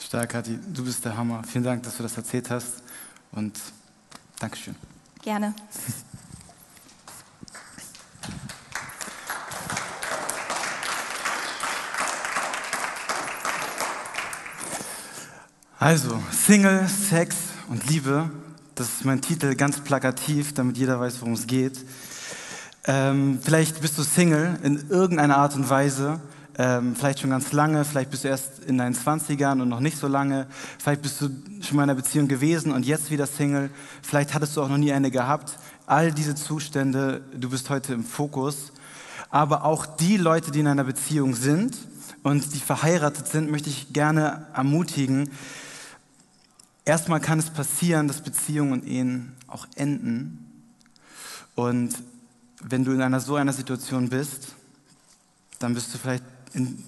Stark, 0.00 0.30
Kathi, 0.30 0.58
du 0.72 0.84
bist 0.84 1.04
der 1.04 1.16
Hammer. 1.16 1.42
Vielen 1.44 1.64
Dank, 1.64 1.82
dass 1.82 1.96
du 1.96 2.02
das 2.02 2.16
erzählt 2.16 2.50
hast 2.50 2.82
und 3.32 3.58
Dankeschön. 4.38 4.76
Gerne. 5.22 5.54
Also, 15.80 16.20
Single, 16.32 16.88
Sex 16.88 17.36
und 17.68 17.86
Liebe, 17.88 18.30
das 18.74 18.88
ist 18.88 19.04
mein 19.04 19.20
Titel, 19.20 19.54
ganz 19.54 19.80
plakativ, 19.80 20.54
damit 20.54 20.76
jeder 20.76 20.98
weiß, 20.98 21.20
worum 21.20 21.34
es 21.34 21.46
geht. 21.46 21.84
Ähm, 22.84 23.38
vielleicht 23.42 23.80
bist 23.80 23.98
du 23.98 24.02
Single 24.02 24.58
in 24.62 24.88
irgendeiner 24.88 25.36
Art 25.36 25.54
und 25.54 25.68
Weise, 25.68 26.20
ähm, 26.58 26.94
vielleicht 26.94 27.20
schon 27.20 27.30
ganz 27.30 27.52
lange, 27.52 27.84
vielleicht 27.84 28.10
bist 28.10 28.24
du 28.24 28.28
erst 28.28 28.64
in 28.64 28.76
deinen 28.76 28.94
20ern 28.94 29.62
und 29.62 29.68
noch 29.68 29.80
nicht 29.80 29.96
so 29.96 30.08
lange, 30.08 30.46
vielleicht 30.78 31.02
bist 31.02 31.20
du 31.20 31.30
schon 31.62 31.76
mal 31.76 31.84
in 31.84 31.90
einer 31.90 31.94
Beziehung 31.94 32.28
gewesen 32.28 32.72
und 32.72 32.84
jetzt 32.84 33.10
wieder 33.10 33.26
Single, 33.26 33.70
vielleicht 34.02 34.34
hattest 34.34 34.56
du 34.56 34.62
auch 34.62 34.68
noch 34.68 34.76
nie 34.76 34.92
eine 34.92 35.10
gehabt. 35.10 35.58
All 35.86 36.12
diese 36.12 36.34
Zustände, 36.34 37.22
du 37.34 37.48
bist 37.48 37.70
heute 37.70 37.94
im 37.94 38.04
Fokus. 38.04 38.72
Aber 39.30 39.64
auch 39.64 39.86
die 39.86 40.16
Leute, 40.16 40.50
die 40.50 40.60
in 40.60 40.66
einer 40.66 40.84
Beziehung 40.84 41.34
sind 41.34 41.76
und 42.22 42.54
die 42.54 42.60
verheiratet 42.60 43.28
sind, 43.28 43.50
möchte 43.50 43.70
ich 43.70 43.92
gerne 43.92 44.46
ermutigen, 44.54 45.30
Erstmal 46.88 47.20
kann 47.20 47.38
es 47.38 47.50
passieren, 47.50 48.08
dass 48.08 48.22
Beziehungen 48.22 48.72
und 48.72 48.86
Ehen 48.86 49.36
auch 49.46 49.66
enden. 49.76 50.64
Und 51.54 51.94
wenn 52.62 52.82
du 52.82 52.92
in 52.92 53.02
einer 53.02 53.20
so 53.20 53.34
einer 53.34 53.52
Situation 53.52 54.08
bist, 54.08 54.54
dann 55.58 55.74
bist 55.74 55.92
du 55.92 55.98
vielleicht, 55.98 56.24
in, 56.54 56.82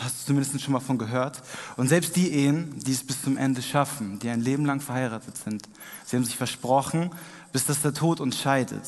hast 0.00 0.22
du 0.22 0.26
zumindest 0.26 0.60
schon 0.60 0.72
mal 0.72 0.80
von 0.80 0.98
gehört. 0.98 1.42
Und 1.76 1.88
selbst 1.88 2.16
die 2.16 2.32
Ehen, 2.32 2.74
die 2.78 2.92
es 2.92 3.04
bis 3.04 3.22
zum 3.22 3.36
Ende 3.36 3.62
schaffen, 3.62 4.18
die 4.18 4.30
ein 4.30 4.40
Leben 4.40 4.64
lang 4.64 4.80
verheiratet 4.80 5.36
sind, 5.36 5.68
sie 6.04 6.16
haben 6.16 6.24
sich 6.24 6.36
versprochen, 6.36 7.10
bis 7.52 7.66
dass 7.66 7.82
der 7.82 7.94
Tod 7.94 8.20
uns 8.20 8.38
scheidet. 8.38 8.82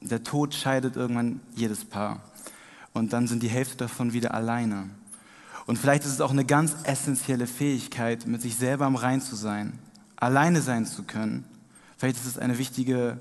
Der 0.00 0.24
Tod 0.24 0.54
scheidet 0.54 0.96
irgendwann 0.96 1.40
jedes 1.54 1.84
Paar. 1.84 2.20
Und 2.92 3.12
dann 3.12 3.26
sind 3.26 3.42
die 3.42 3.48
Hälfte 3.48 3.76
davon 3.76 4.12
wieder 4.12 4.34
alleine. 4.34 4.90
Und 5.66 5.78
vielleicht 5.78 6.04
ist 6.04 6.12
es 6.12 6.20
auch 6.20 6.30
eine 6.30 6.44
ganz 6.44 6.74
essentielle 6.84 7.46
Fähigkeit, 7.46 8.26
mit 8.26 8.42
sich 8.42 8.56
selber 8.56 8.86
am 8.86 8.96
Rein 8.96 9.20
zu 9.20 9.36
sein, 9.36 9.78
alleine 10.16 10.60
sein 10.60 10.86
zu 10.86 11.04
können. 11.04 11.44
Vielleicht 11.96 12.16
ist 12.16 12.26
es 12.26 12.38
eine 12.38 12.58
wichtige 12.58 13.18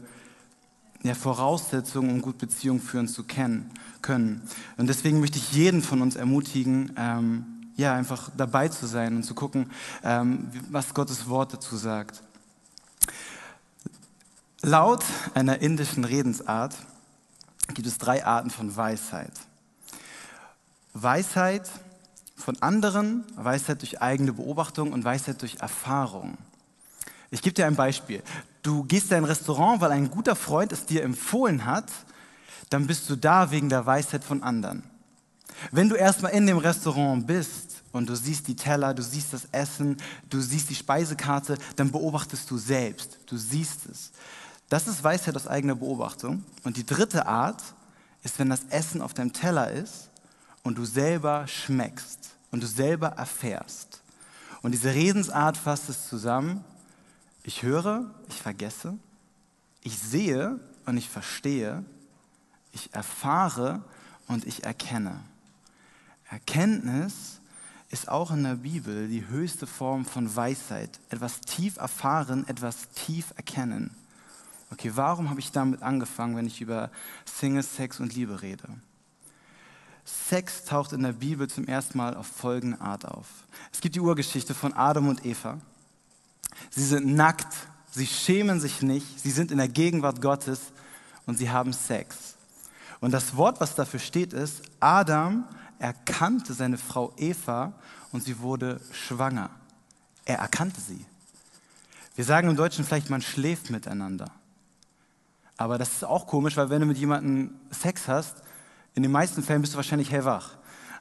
ja, 1.03 1.15
Voraussetzung, 1.15 2.09
um 2.09 2.21
gut 2.21 2.37
Beziehungen 2.37 2.79
führen 2.79 3.07
zu 3.07 3.23
kennen, 3.23 3.71
können. 4.01 4.41
Und 4.77 4.87
deswegen 4.87 5.19
möchte 5.19 5.37
ich 5.37 5.51
jeden 5.51 5.81
von 5.81 6.01
uns 6.01 6.15
ermutigen, 6.15 6.93
ähm, 6.97 7.45
ja, 7.75 7.95
einfach 7.95 8.29
dabei 8.37 8.67
zu 8.67 8.85
sein 8.85 9.15
und 9.15 9.23
zu 9.23 9.33
gucken, 9.33 9.71
ähm, 10.03 10.51
was 10.69 10.93
Gottes 10.93 11.27
Wort 11.27 11.53
dazu 11.53 11.77
sagt. 11.77 12.21
Laut 14.61 15.03
einer 15.33 15.59
indischen 15.59 16.03
Redensart 16.03 16.75
gibt 17.73 17.87
es 17.87 17.97
drei 17.97 18.23
Arten 18.25 18.51
von 18.51 18.75
Weisheit. 18.75 19.31
Weisheit 20.93 21.69
von 22.35 22.61
anderen, 22.61 23.23
Weisheit 23.35 23.81
durch 23.81 24.01
eigene 24.01 24.33
Beobachtung 24.33 24.93
und 24.93 25.03
Weisheit 25.03 25.41
durch 25.41 25.55
Erfahrung. 25.61 26.37
Ich 27.29 27.41
gebe 27.41 27.53
dir 27.53 27.65
ein 27.65 27.75
Beispiel. 27.75 28.21
Du 28.61 28.83
gehst 28.83 29.11
in 29.11 29.17
ein 29.17 29.25
Restaurant, 29.25 29.81
weil 29.81 29.91
ein 29.91 30.09
guter 30.09 30.35
Freund 30.35 30.71
es 30.71 30.85
dir 30.85 31.03
empfohlen 31.03 31.65
hat, 31.65 31.91
dann 32.69 32.87
bist 32.87 33.09
du 33.09 33.15
da 33.15 33.51
wegen 33.51 33.69
der 33.69 33.85
Weisheit 33.85 34.23
von 34.23 34.43
anderen. 34.43 34.83
Wenn 35.71 35.89
du 35.89 35.95
erstmal 35.95 36.31
in 36.31 36.47
dem 36.47 36.57
Restaurant 36.57 37.27
bist 37.27 37.83
und 37.91 38.07
du 38.07 38.15
siehst 38.15 38.47
die 38.47 38.55
Teller, 38.55 38.93
du 38.93 39.03
siehst 39.03 39.33
das 39.33 39.45
Essen, 39.51 39.97
du 40.29 40.39
siehst 40.39 40.69
die 40.69 40.75
Speisekarte, 40.75 41.57
dann 41.75 41.91
beobachtest 41.91 42.49
du 42.49 42.57
selbst, 42.57 43.19
du 43.25 43.37
siehst 43.37 43.87
es. 43.91 44.11
Das 44.69 44.87
ist 44.87 45.03
Weisheit 45.03 45.35
aus 45.35 45.47
eigener 45.47 45.75
Beobachtung. 45.75 46.45
Und 46.63 46.77
die 46.77 46.85
dritte 46.85 47.25
Art 47.25 47.61
ist, 48.23 48.39
wenn 48.39 48.49
das 48.49 48.63
Essen 48.69 49.01
auf 49.01 49.13
deinem 49.13 49.33
Teller 49.33 49.69
ist 49.69 50.09
und 50.63 50.77
du 50.77 50.85
selber 50.85 51.47
schmeckst 51.47 52.29
und 52.51 52.63
du 52.63 52.67
selber 52.67 53.09
erfährst. 53.09 54.01
Und 54.61 54.71
diese 54.71 54.93
Redensart 54.93 55.57
fasst 55.57 55.89
es 55.89 56.07
zusammen. 56.07 56.63
Ich 57.43 57.63
höre, 57.63 58.13
ich 58.29 58.35
vergesse, 58.35 58.97
ich 59.83 59.97
sehe 59.97 60.59
und 60.85 60.97
ich 60.97 61.09
verstehe, 61.09 61.83
ich 62.71 62.93
erfahre 62.93 63.83
und 64.27 64.45
ich 64.45 64.63
erkenne. 64.63 65.19
Erkenntnis 66.29 67.41
ist 67.89 68.07
auch 68.07 68.31
in 68.31 68.43
der 68.43 68.55
Bibel 68.55 69.07
die 69.07 69.27
höchste 69.27 69.67
Form 69.67 70.05
von 70.05 70.33
Weisheit. 70.33 70.99
Etwas 71.09 71.41
tief 71.41 71.77
erfahren, 71.77 72.47
etwas 72.47 72.89
tief 72.89 73.33
erkennen. 73.35 73.91
Okay, 74.71 74.91
warum 74.95 75.29
habe 75.29 75.41
ich 75.41 75.51
damit 75.51 75.81
angefangen, 75.81 76.37
wenn 76.37 76.47
ich 76.47 76.61
über 76.61 76.89
Single, 77.25 77.63
Sex 77.63 77.99
und 77.99 78.15
Liebe 78.15 78.41
rede? 78.41 78.69
Sex 80.05 80.63
taucht 80.63 80.93
in 80.93 81.03
der 81.03 81.11
Bibel 81.11 81.49
zum 81.49 81.67
ersten 81.67 81.97
Mal 81.97 82.15
auf 82.15 82.27
folgende 82.27 82.79
Art 82.79 83.05
auf. 83.05 83.27
Es 83.71 83.81
gibt 83.81 83.95
die 83.95 83.99
Urgeschichte 83.99 84.53
von 84.53 84.73
Adam 84.73 85.09
und 85.09 85.25
Eva. 85.25 85.59
Sie 86.71 86.83
sind 86.83 87.05
nackt, 87.15 87.53
sie 87.91 88.07
schämen 88.07 88.59
sich 88.59 88.81
nicht, 88.81 89.19
sie 89.19 89.31
sind 89.31 89.51
in 89.51 89.57
der 89.57 89.67
Gegenwart 89.67 90.21
Gottes 90.21 90.59
und 91.25 91.37
sie 91.37 91.49
haben 91.49 91.73
Sex. 91.73 92.35
Und 93.01 93.11
das 93.11 93.35
Wort, 93.35 93.59
was 93.59 93.75
dafür 93.75 93.99
steht, 93.99 94.31
ist, 94.33 94.61
Adam 94.79 95.45
erkannte 95.79 96.53
seine 96.53 96.77
Frau 96.77 97.13
Eva 97.17 97.73
und 98.11 98.23
sie 98.23 98.39
wurde 98.39 98.79
schwanger. 98.91 99.49
Er 100.25 100.37
erkannte 100.37 100.79
sie. 100.79 101.05
Wir 102.15 102.23
sagen 102.25 102.49
im 102.49 102.55
Deutschen 102.55 102.85
vielleicht, 102.85 103.09
man 103.09 103.21
schläft 103.21 103.69
miteinander. 103.69 104.31
Aber 105.57 105.77
das 105.77 105.91
ist 105.93 106.03
auch 106.05 106.27
komisch, 106.27 106.55
weil 106.57 106.69
wenn 106.69 106.81
du 106.81 106.85
mit 106.85 106.97
jemandem 106.97 107.55
Sex 107.71 108.07
hast, 108.07 108.37
in 108.93 109.03
den 109.03 109.11
meisten 109.11 109.43
Fällen 109.43 109.61
bist 109.61 109.73
du 109.73 109.77
wahrscheinlich 109.77 110.11
hellwach. 110.11 110.51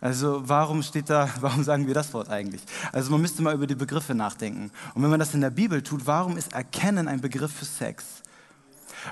Also 0.00 0.49
warum 0.49 0.83
steht 0.83 1.11
da, 1.11 1.28
warum 1.40 1.62
sagen 1.62 1.87
wir 1.87 1.95
das 1.95 2.12
Wort 2.14 2.28
eigentlich? 2.28 2.62
Also 2.92 3.11
man 3.11 3.21
müsste 3.21 3.42
mal 3.42 3.54
über 3.54 3.66
die 3.66 3.75
Begriffe 3.75 4.14
nachdenken. 4.14 4.71
Und 4.95 5.02
wenn 5.02 5.11
man 5.11 5.21
das 5.21 5.35
in 5.35 5.40
der 5.40 5.50
Bibel 5.50 5.83
tut, 5.83 6.07
warum 6.07 6.37
ist 6.37 6.52
Erkennen 6.52 7.09
ein 7.09 7.21
Begriff 7.21 7.52
für 7.52 7.64
Sex? 7.64 8.04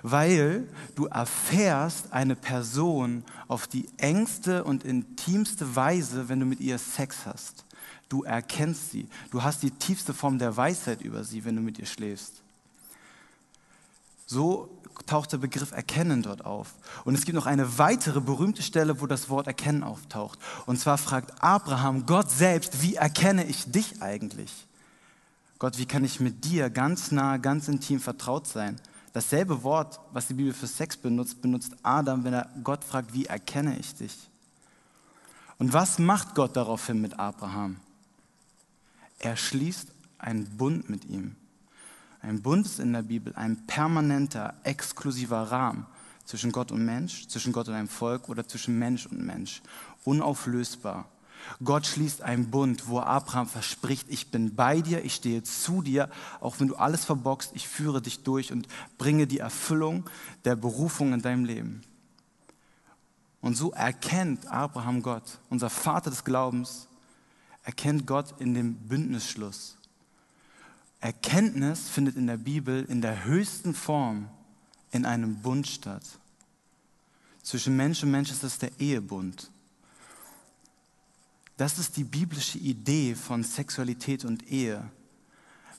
Weil 0.02 0.68
du 0.95 1.07
erfährst 1.07 2.12
eine 2.12 2.37
Person 2.37 3.25
auf 3.47 3.66
die 3.66 3.88
engste 3.97 4.64
und 4.64 4.85
intimste 4.85 5.76
Weise, 5.76 6.28
wenn 6.28 6.40
du 6.40 6.47
mit 6.47 6.61
ihr 6.61 6.78
Sex 6.78 7.25
hast. 7.25 7.64
Du 8.09 8.23
erkennst 8.23 8.90
sie. 8.90 9.09
Du 9.30 9.42
hast 9.42 9.62
die 9.62 9.71
tiefste 9.71 10.14
Form 10.14 10.38
der 10.38 10.57
Weisheit 10.57 11.02
über 11.02 11.25
sie, 11.25 11.45
wenn 11.45 11.57
du 11.57 11.62
mit 11.62 11.78
ihr 11.78 11.87
schläfst. 11.87 12.42
So 14.26 14.77
taucht 15.06 15.32
der 15.32 15.38
Begriff 15.38 15.72
Erkennen 15.72 16.22
dort 16.22 16.44
auf. 16.44 16.74
Und 17.04 17.14
es 17.14 17.24
gibt 17.24 17.36
noch 17.36 17.46
eine 17.46 17.78
weitere 17.78 18.20
berühmte 18.20 18.62
Stelle, 18.62 19.00
wo 19.00 19.06
das 19.06 19.28
Wort 19.28 19.46
Erkennen 19.46 19.82
auftaucht. 19.82 20.38
Und 20.66 20.78
zwar 20.78 20.98
fragt 20.98 21.42
Abraham 21.42 22.06
Gott 22.06 22.30
selbst, 22.30 22.82
wie 22.82 22.96
erkenne 22.96 23.44
ich 23.44 23.70
dich 23.70 24.02
eigentlich? 24.02 24.66
Gott, 25.58 25.78
wie 25.78 25.86
kann 25.86 26.04
ich 26.04 26.20
mit 26.20 26.44
dir 26.44 26.70
ganz 26.70 27.10
nah, 27.10 27.36
ganz 27.36 27.68
intim 27.68 28.00
vertraut 28.00 28.46
sein? 28.46 28.80
Dasselbe 29.12 29.62
Wort, 29.64 29.98
was 30.12 30.28
die 30.28 30.34
Bibel 30.34 30.52
für 30.52 30.66
Sex 30.66 30.96
benutzt, 30.96 31.42
benutzt 31.42 31.72
Adam, 31.82 32.24
wenn 32.24 32.34
er 32.34 32.48
Gott 32.62 32.84
fragt, 32.84 33.12
wie 33.14 33.26
erkenne 33.26 33.76
ich 33.78 33.94
dich? 33.94 34.16
Und 35.58 35.72
was 35.72 35.98
macht 35.98 36.34
Gott 36.34 36.56
daraufhin 36.56 37.00
mit 37.00 37.18
Abraham? 37.18 37.76
Er 39.18 39.36
schließt 39.36 39.88
einen 40.18 40.44
Bund 40.56 40.88
mit 40.88 41.04
ihm. 41.06 41.34
Ein 42.20 42.42
Bund 42.42 42.66
ist 42.66 42.80
in 42.80 42.92
der 42.92 43.02
Bibel 43.02 43.32
ein 43.34 43.66
permanenter, 43.66 44.54
exklusiver 44.64 45.50
Rahmen 45.50 45.87
zwischen 46.25 46.52
Gott 46.52 46.72
und 46.72 46.84
Mensch, 46.84 47.26
zwischen 47.28 47.52
Gott 47.52 47.68
und 47.68 47.75
einem 47.75 47.88
Volk 47.88 48.28
oder 48.28 48.46
zwischen 48.46 48.78
Mensch 48.78 49.06
und 49.06 49.25
Mensch. 49.25 49.62
Unauflösbar. 50.04 51.08
Gott 51.64 51.87
schließt 51.87 52.22
einen 52.22 52.50
Bund, 52.50 52.88
wo 52.88 53.00
Abraham 53.00 53.46
verspricht, 53.46 54.06
ich 54.10 54.30
bin 54.30 54.54
bei 54.54 54.80
dir, 54.80 55.04
ich 55.04 55.14
stehe 55.14 55.42
zu 55.42 55.82
dir, 55.82 56.10
auch 56.40 56.60
wenn 56.60 56.68
du 56.68 56.76
alles 56.76 57.04
verbockst, 57.04 57.52
ich 57.54 57.66
führe 57.66 58.02
dich 58.02 58.22
durch 58.25 58.52
und 58.52 58.68
bringe 58.98 59.26
die 59.26 59.38
Erfüllung 59.38 60.10
der 60.44 60.56
Berufung 60.56 61.12
in 61.12 61.22
deinem 61.22 61.44
Leben. 61.44 61.82
Und 63.40 63.56
so 63.56 63.72
erkennt 63.72 64.46
Abraham 64.48 65.02
Gott, 65.02 65.38
unser 65.48 65.70
Vater 65.70 66.10
des 66.10 66.25
Glaubens, 66.25 66.88
erkennt 67.62 68.06
Gott 68.06 68.34
in 68.40 68.52
dem 68.52 68.75
Bündnisschluss. 68.75 69.77
Erkenntnis 71.00 71.88
findet 71.88 72.16
in 72.16 72.26
der 72.26 72.36
Bibel 72.36 72.84
in 72.84 73.00
der 73.00 73.24
höchsten 73.24 73.74
Form 73.74 74.28
in 74.90 75.04
einem 75.04 75.36
Bund 75.42 75.66
statt. 75.66 76.02
Zwischen 77.42 77.76
Mensch 77.76 78.02
und 78.02 78.10
Mensch 78.10 78.30
ist 78.30 78.44
es 78.44 78.58
der 78.58 78.70
Ehebund. 78.80 79.50
Das 81.56 81.78
ist 81.78 81.96
die 81.96 82.04
biblische 82.04 82.58
Idee 82.58 83.14
von 83.14 83.42
Sexualität 83.42 84.24
und 84.24 84.50
Ehe. 84.50 84.90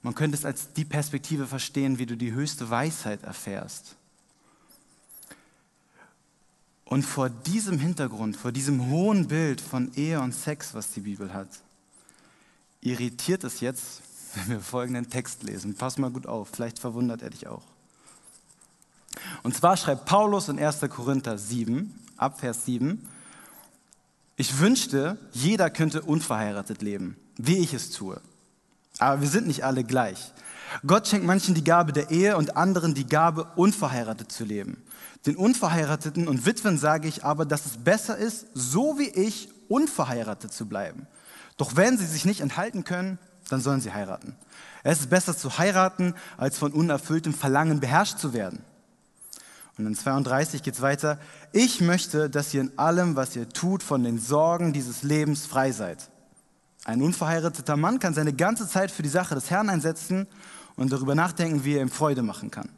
Man 0.01 0.15
könnte 0.15 0.37
es 0.37 0.45
als 0.45 0.73
die 0.73 0.85
Perspektive 0.85 1.47
verstehen, 1.47 1.99
wie 1.99 2.05
du 2.05 2.15
die 2.15 2.31
höchste 2.31 2.69
Weisheit 2.69 3.23
erfährst. 3.23 3.95
Und 6.85 7.03
vor 7.03 7.29
diesem 7.29 7.77
Hintergrund, 7.77 8.35
vor 8.35 8.51
diesem 8.51 8.89
hohen 8.89 9.27
Bild 9.27 9.61
von 9.61 9.93
Ehe 9.93 10.19
und 10.21 10.33
Sex, 10.33 10.73
was 10.73 10.91
die 10.91 11.01
Bibel 11.01 11.33
hat, 11.33 11.49
irritiert 12.81 13.43
es 13.43 13.59
jetzt, 13.59 14.01
wenn 14.35 14.49
wir 14.49 14.61
folgenden 14.61 15.09
Text 15.09 15.43
lesen. 15.43 15.75
Pass 15.75 15.97
mal 15.97 16.11
gut 16.11 16.27
auf, 16.27 16.49
vielleicht 16.51 16.79
verwundert 16.79 17.21
er 17.21 17.29
dich 17.29 17.47
auch. 17.47 17.63
Und 19.43 19.55
zwar 19.55 19.77
schreibt 19.77 20.05
Paulus 20.05 20.49
in 20.49 20.59
1. 20.59 20.81
Korinther 20.89 21.37
7, 21.37 21.93
ab 22.17 22.39
Vers 22.39 22.65
7, 22.65 23.07
ich 24.35 24.59
wünschte, 24.59 25.17
jeder 25.33 25.69
könnte 25.69 26.01
unverheiratet 26.01 26.81
leben, 26.81 27.17
wie 27.37 27.57
ich 27.57 27.73
es 27.73 27.91
tue. 27.91 28.21
Aber 28.97 29.21
wir 29.21 29.27
sind 29.27 29.47
nicht 29.47 29.65
alle 29.65 29.83
gleich. 29.83 30.33
Gott 30.85 31.07
schenkt 31.07 31.25
manchen 31.25 31.55
die 31.55 31.63
Gabe 31.63 31.91
der 31.93 32.11
Ehe 32.11 32.37
und 32.37 32.55
anderen 32.55 32.93
die 32.93 33.07
Gabe, 33.07 33.47
unverheiratet 33.55 34.31
zu 34.31 34.45
leben. 34.45 34.81
Den 35.25 35.35
Unverheirateten 35.35 36.27
und 36.27 36.45
Witwen 36.45 36.77
sage 36.77 37.07
ich 37.07 37.25
aber, 37.25 37.45
dass 37.45 37.65
es 37.65 37.77
besser 37.77 38.17
ist, 38.17 38.45
so 38.53 38.97
wie 38.97 39.09
ich, 39.09 39.49
unverheiratet 39.67 40.53
zu 40.53 40.67
bleiben. 40.67 41.07
Doch 41.57 41.75
wenn 41.75 41.97
sie 41.97 42.05
sich 42.05 42.23
nicht 42.23 42.39
enthalten 42.39 42.85
können, 42.85 43.19
dann 43.49 43.61
sollen 43.61 43.81
sie 43.81 43.93
heiraten. 43.93 44.35
Es 44.83 45.01
ist 45.01 45.09
besser 45.09 45.35
zu 45.35 45.57
heiraten, 45.57 46.13
als 46.37 46.57
von 46.57 46.71
unerfülltem 46.71 47.33
Verlangen 47.33 47.79
beherrscht 47.79 48.19
zu 48.19 48.33
werden. 48.33 48.63
Und 49.77 49.85
in 49.85 49.95
32 49.95 50.61
geht 50.61 50.75
es 50.75 50.81
weiter. 50.81 51.17
Ich 51.53 51.79
möchte, 51.79 52.29
dass 52.29 52.53
ihr 52.53 52.61
in 52.61 52.77
allem, 52.77 53.15
was 53.15 53.35
ihr 53.35 53.47
tut, 53.47 53.81
von 53.81 54.03
den 54.03 54.19
Sorgen 54.19 54.73
dieses 54.73 55.03
Lebens 55.03 55.45
frei 55.45 55.71
seid. 55.71 56.09
Ein 56.85 57.01
unverheirateter 57.01 57.77
Mann 57.77 57.99
kann 57.99 58.13
seine 58.13 58.33
ganze 58.33 58.67
Zeit 58.67 58.91
für 58.91 59.03
die 59.03 59.09
Sache 59.09 59.35
des 59.35 59.49
Herrn 59.49 59.69
einsetzen 59.69 60.27
und 60.75 60.91
darüber 60.91 61.15
nachdenken, 61.15 61.63
wie 61.63 61.75
er 61.75 61.81
ihm 61.81 61.89
Freude 61.89 62.21
machen 62.23 62.51
kann. 62.51 62.69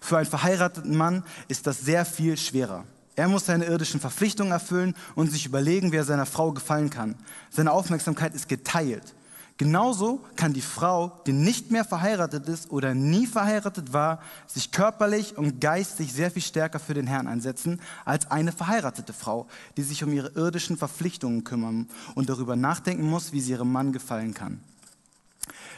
Für 0.00 0.18
einen 0.18 0.26
verheirateten 0.26 0.96
Mann 0.96 1.22
ist 1.48 1.66
das 1.66 1.80
sehr 1.80 2.04
viel 2.04 2.36
schwerer. 2.36 2.84
Er 3.14 3.28
muss 3.28 3.46
seine 3.46 3.66
irdischen 3.66 4.00
Verpflichtungen 4.00 4.52
erfüllen 4.52 4.94
und 5.14 5.30
sich 5.30 5.46
überlegen, 5.46 5.92
wie 5.92 5.96
er 5.96 6.04
seiner 6.04 6.26
Frau 6.26 6.52
gefallen 6.52 6.90
kann. 6.90 7.14
Seine 7.50 7.72
Aufmerksamkeit 7.72 8.34
ist 8.34 8.48
geteilt. 8.48 9.14
Genauso 9.62 10.18
kann 10.34 10.52
die 10.52 10.60
Frau, 10.60 11.20
die 11.24 11.32
nicht 11.32 11.70
mehr 11.70 11.84
verheiratet 11.84 12.48
ist 12.48 12.72
oder 12.72 12.96
nie 12.96 13.28
verheiratet 13.28 13.92
war, 13.92 14.20
sich 14.48 14.72
körperlich 14.72 15.38
und 15.38 15.60
geistig 15.60 16.12
sehr 16.12 16.32
viel 16.32 16.42
stärker 16.42 16.80
für 16.80 16.94
den 16.94 17.06
Herrn 17.06 17.28
einsetzen 17.28 17.80
als 18.04 18.28
eine 18.28 18.50
verheiratete 18.50 19.12
Frau, 19.12 19.46
die 19.76 19.84
sich 19.84 20.02
um 20.02 20.12
ihre 20.12 20.30
irdischen 20.30 20.76
Verpflichtungen 20.76 21.44
kümmern 21.44 21.88
und 22.16 22.28
darüber 22.28 22.56
nachdenken 22.56 23.08
muss, 23.08 23.32
wie 23.32 23.40
sie 23.40 23.52
ihrem 23.52 23.70
Mann 23.70 23.92
gefallen 23.92 24.34
kann. 24.34 24.60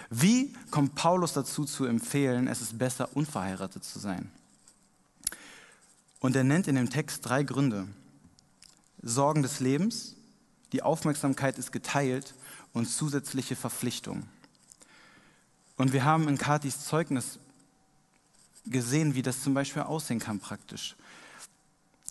Wie 0.08 0.54
kommt 0.70 0.94
Paulus 0.94 1.34
dazu 1.34 1.66
zu 1.66 1.84
empfehlen, 1.84 2.48
es 2.48 2.62
ist 2.62 2.78
besser, 2.78 3.10
unverheiratet 3.14 3.84
zu 3.84 3.98
sein? 3.98 4.30
Und 6.20 6.34
er 6.36 6.44
nennt 6.44 6.68
in 6.68 6.76
dem 6.76 6.88
Text 6.88 7.26
drei 7.26 7.42
Gründe. 7.42 7.86
Sorgen 9.02 9.42
des 9.42 9.60
Lebens, 9.60 10.16
die 10.72 10.82
Aufmerksamkeit 10.82 11.58
ist 11.58 11.70
geteilt 11.70 12.32
und 12.74 12.86
zusätzliche 12.86 13.56
Verpflichtungen. 13.56 14.28
Und 15.76 15.94
wir 15.94 16.04
haben 16.04 16.28
in 16.28 16.36
Katis 16.36 16.84
Zeugnis 16.84 17.38
gesehen, 18.66 19.14
wie 19.14 19.22
das 19.22 19.42
zum 19.42 19.54
Beispiel 19.54 19.82
aussehen 19.82 20.18
kann 20.18 20.40
praktisch. 20.40 20.96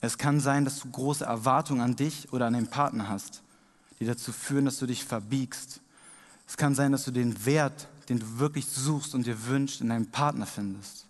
Es 0.01 0.17
kann 0.17 0.39
sein, 0.39 0.65
dass 0.65 0.79
du 0.79 0.89
große 0.89 1.23
Erwartungen 1.23 1.81
an 1.81 1.95
dich 1.95 2.33
oder 2.33 2.47
an 2.47 2.53
den 2.53 2.67
Partner 2.67 3.07
hast, 3.07 3.41
die 3.99 4.05
dazu 4.05 4.33
führen, 4.33 4.65
dass 4.65 4.79
du 4.79 4.85
dich 4.85 5.05
verbiegst. 5.05 5.81
Es 6.47 6.57
kann 6.57 6.75
sein, 6.75 6.91
dass 6.91 7.05
du 7.05 7.11
den 7.11 7.45
Wert, 7.45 7.87
den 8.09 8.19
du 8.19 8.39
wirklich 8.39 8.67
suchst 8.67 9.15
und 9.15 9.25
dir 9.25 9.45
wünschst, 9.45 9.81
in 9.81 9.89
deinem 9.89 10.07
Partner 10.07 10.45
findest 10.45 11.07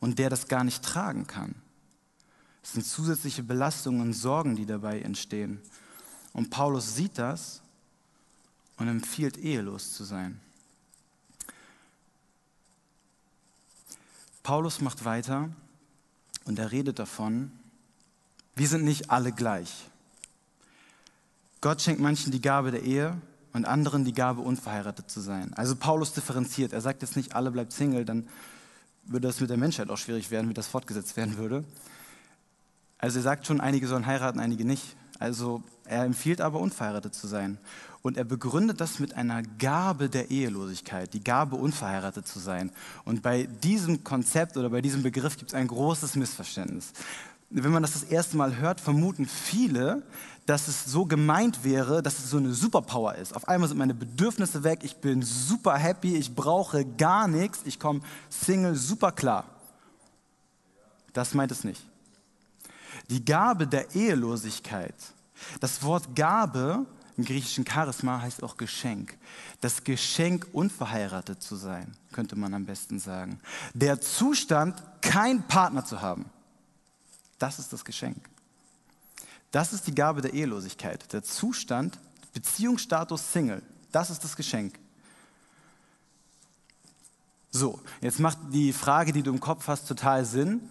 und 0.00 0.18
der 0.18 0.30
das 0.30 0.48
gar 0.48 0.64
nicht 0.64 0.82
tragen 0.82 1.26
kann. 1.26 1.54
Es 2.62 2.72
sind 2.72 2.84
zusätzliche 2.84 3.42
Belastungen 3.42 4.00
und 4.00 4.12
Sorgen, 4.12 4.56
die 4.56 4.66
dabei 4.66 5.00
entstehen. 5.00 5.60
Und 6.32 6.50
Paulus 6.50 6.94
sieht 6.94 7.18
das 7.18 7.61
und 8.76 8.88
empfiehlt, 8.88 9.36
ehelos 9.36 9.94
zu 9.94 10.04
sein. 10.04 10.40
Paulus 14.42 14.80
macht 14.80 15.04
weiter 15.04 15.50
und 16.44 16.58
er 16.58 16.72
redet 16.72 16.98
davon, 16.98 17.52
wir 18.56 18.68
sind 18.68 18.84
nicht 18.84 19.10
alle 19.10 19.32
gleich. 19.32 19.88
Gott 21.60 21.80
schenkt 21.80 22.00
manchen 22.00 22.32
die 22.32 22.40
Gabe 22.40 22.72
der 22.72 22.82
Ehe 22.82 23.16
und 23.52 23.64
anderen 23.64 24.04
die 24.04 24.12
Gabe, 24.12 24.40
unverheiratet 24.40 25.10
zu 25.10 25.20
sein. 25.20 25.52
Also 25.54 25.76
Paulus 25.76 26.12
differenziert. 26.12 26.72
Er 26.72 26.80
sagt 26.80 27.02
jetzt 27.02 27.16
nicht, 27.16 27.36
alle 27.36 27.50
bleibt 27.50 27.72
Single, 27.72 28.04
dann 28.04 28.28
würde 29.04 29.28
das 29.28 29.40
mit 29.40 29.50
der 29.50 29.56
Menschheit 29.56 29.90
auch 29.90 29.98
schwierig 29.98 30.30
werden, 30.30 30.48
wie 30.48 30.54
das 30.54 30.66
fortgesetzt 30.66 31.16
werden 31.16 31.36
würde. 31.36 31.64
Also 32.98 33.18
er 33.18 33.22
sagt 33.22 33.46
schon, 33.46 33.60
einige 33.60 33.86
sollen 33.86 34.06
heiraten, 34.06 34.40
einige 34.40 34.64
nicht. 34.64 34.96
Also 35.18 35.62
er 35.84 36.04
empfiehlt 36.04 36.40
aber, 36.40 36.60
unverheiratet 36.60 37.14
zu 37.14 37.26
sein. 37.26 37.58
Und 38.02 38.16
er 38.16 38.24
begründet 38.24 38.80
das 38.80 38.98
mit 38.98 39.14
einer 39.14 39.42
Gabe 39.42 40.08
der 40.08 40.30
Ehelosigkeit, 40.30 41.14
die 41.14 41.22
Gabe, 41.22 41.54
unverheiratet 41.54 42.26
zu 42.26 42.40
sein. 42.40 42.72
Und 43.04 43.22
bei 43.22 43.44
diesem 43.44 44.02
Konzept 44.02 44.56
oder 44.56 44.70
bei 44.70 44.80
diesem 44.80 45.04
Begriff 45.04 45.36
gibt 45.36 45.52
es 45.52 45.54
ein 45.54 45.68
großes 45.68 46.16
Missverständnis. 46.16 46.92
Wenn 47.50 47.70
man 47.70 47.82
das 47.82 47.92
das 47.92 48.04
erste 48.04 48.36
Mal 48.36 48.56
hört, 48.56 48.80
vermuten 48.80 49.26
viele, 49.26 50.02
dass 50.46 50.66
es 50.66 50.86
so 50.86 51.04
gemeint 51.04 51.62
wäre, 51.62 52.02
dass 52.02 52.18
es 52.18 52.30
so 52.30 52.38
eine 52.38 52.52
Superpower 52.52 53.14
ist. 53.14 53.36
Auf 53.36 53.46
einmal 53.46 53.68
sind 53.68 53.78
meine 53.78 53.94
Bedürfnisse 53.94 54.64
weg, 54.64 54.80
ich 54.82 54.96
bin 54.96 55.22
super 55.22 55.76
happy, 55.76 56.16
ich 56.16 56.34
brauche 56.34 56.84
gar 56.84 57.28
nichts, 57.28 57.60
ich 57.64 57.78
komme 57.78 58.00
Single 58.30 58.74
super 58.74 59.12
klar. 59.12 59.44
Das 61.12 61.34
meint 61.34 61.52
es 61.52 61.62
nicht. 61.62 61.84
Die 63.10 63.24
Gabe 63.24 63.66
der 63.66 63.94
Ehelosigkeit 63.94 64.94
Das 65.60 65.82
Wort 65.82 66.16
Gabe 66.16 66.86
im 67.16 67.24
griechischen 67.24 67.66
Charisma 67.66 68.20
heißt 68.20 68.42
auch 68.42 68.56
Geschenk. 68.56 69.16
Das 69.60 69.84
Geschenk, 69.84 70.46
unverheiratet 70.52 71.42
zu 71.42 71.56
sein, 71.56 71.96
könnte 72.12 72.36
man 72.36 72.54
am 72.54 72.64
besten 72.64 72.98
sagen. 72.98 73.40
Der 73.74 74.00
Zustand, 74.00 74.82
keinen 75.02 75.42
Partner 75.42 75.84
zu 75.84 76.00
haben. 76.00 76.26
Das 77.38 77.58
ist 77.58 77.72
das 77.72 77.84
Geschenk. 77.84 78.28
Das 79.50 79.72
ist 79.72 79.86
die 79.86 79.94
Gabe 79.94 80.22
der 80.22 80.32
Ehelosigkeit. 80.32 81.12
Der 81.12 81.22
Zustand, 81.22 81.98
Beziehungsstatus 82.32 83.32
Single. 83.32 83.62
Das 83.90 84.08
ist 84.08 84.24
das 84.24 84.36
Geschenk. 84.36 84.78
So, 87.50 87.78
jetzt 88.00 88.18
macht 88.18 88.38
die 88.50 88.72
Frage, 88.72 89.12
die 89.12 89.22
du 89.22 89.30
im 89.30 89.40
Kopf 89.40 89.68
hast, 89.68 89.86
total 89.86 90.24
Sinn. 90.24 90.70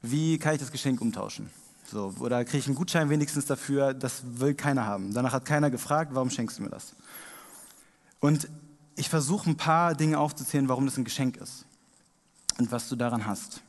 Wie 0.00 0.38
kann 0.38 0.54
ich 0.54 0.60
das 0.60 0.72
Geschenk 0.72 1.02
umtauschen? 1.02 1.50
So, 1.90 2.14
oder 2.20 2.44
kriege 2.44 2.58
ich 2.58 2.66
einen 2.66 2.74
Gutschein 2.74 3.08
wenigstens 3.08 3.46
dafür? 3.46 3.94
Das 3.94 4.22
will 4.24 4.54
keiner 4.54 4.84
haben. 4.84 5.14
Danach 5.14 5.32
hat 5.32 5.46
keiner 5.46 5.70
gefragt, 5.70 6.10
warum 6.14 6.28
schenkst 6.28 6.58
du 6.58 6.62
mir 6.62 6.68
das? 6.68 6.94
Und 8.20 8.48
ich 8.94 9.08
versuche 9.08 9.48
ein 9.48 9.56
paar 9.56 9.94
Dinge 9.94 10.18
aufzuzählen, 10.18 10.68
warum 10.68 10.84
das 10.84 10.98
ein 10.98 11.04
Geschenk 11.04 11.38
ist 11.38 11.64
und 12.58 12.70
was 12.72 12.88
du 12.88 12.96
daran 12.96 13.26
hast. 13.26 13.62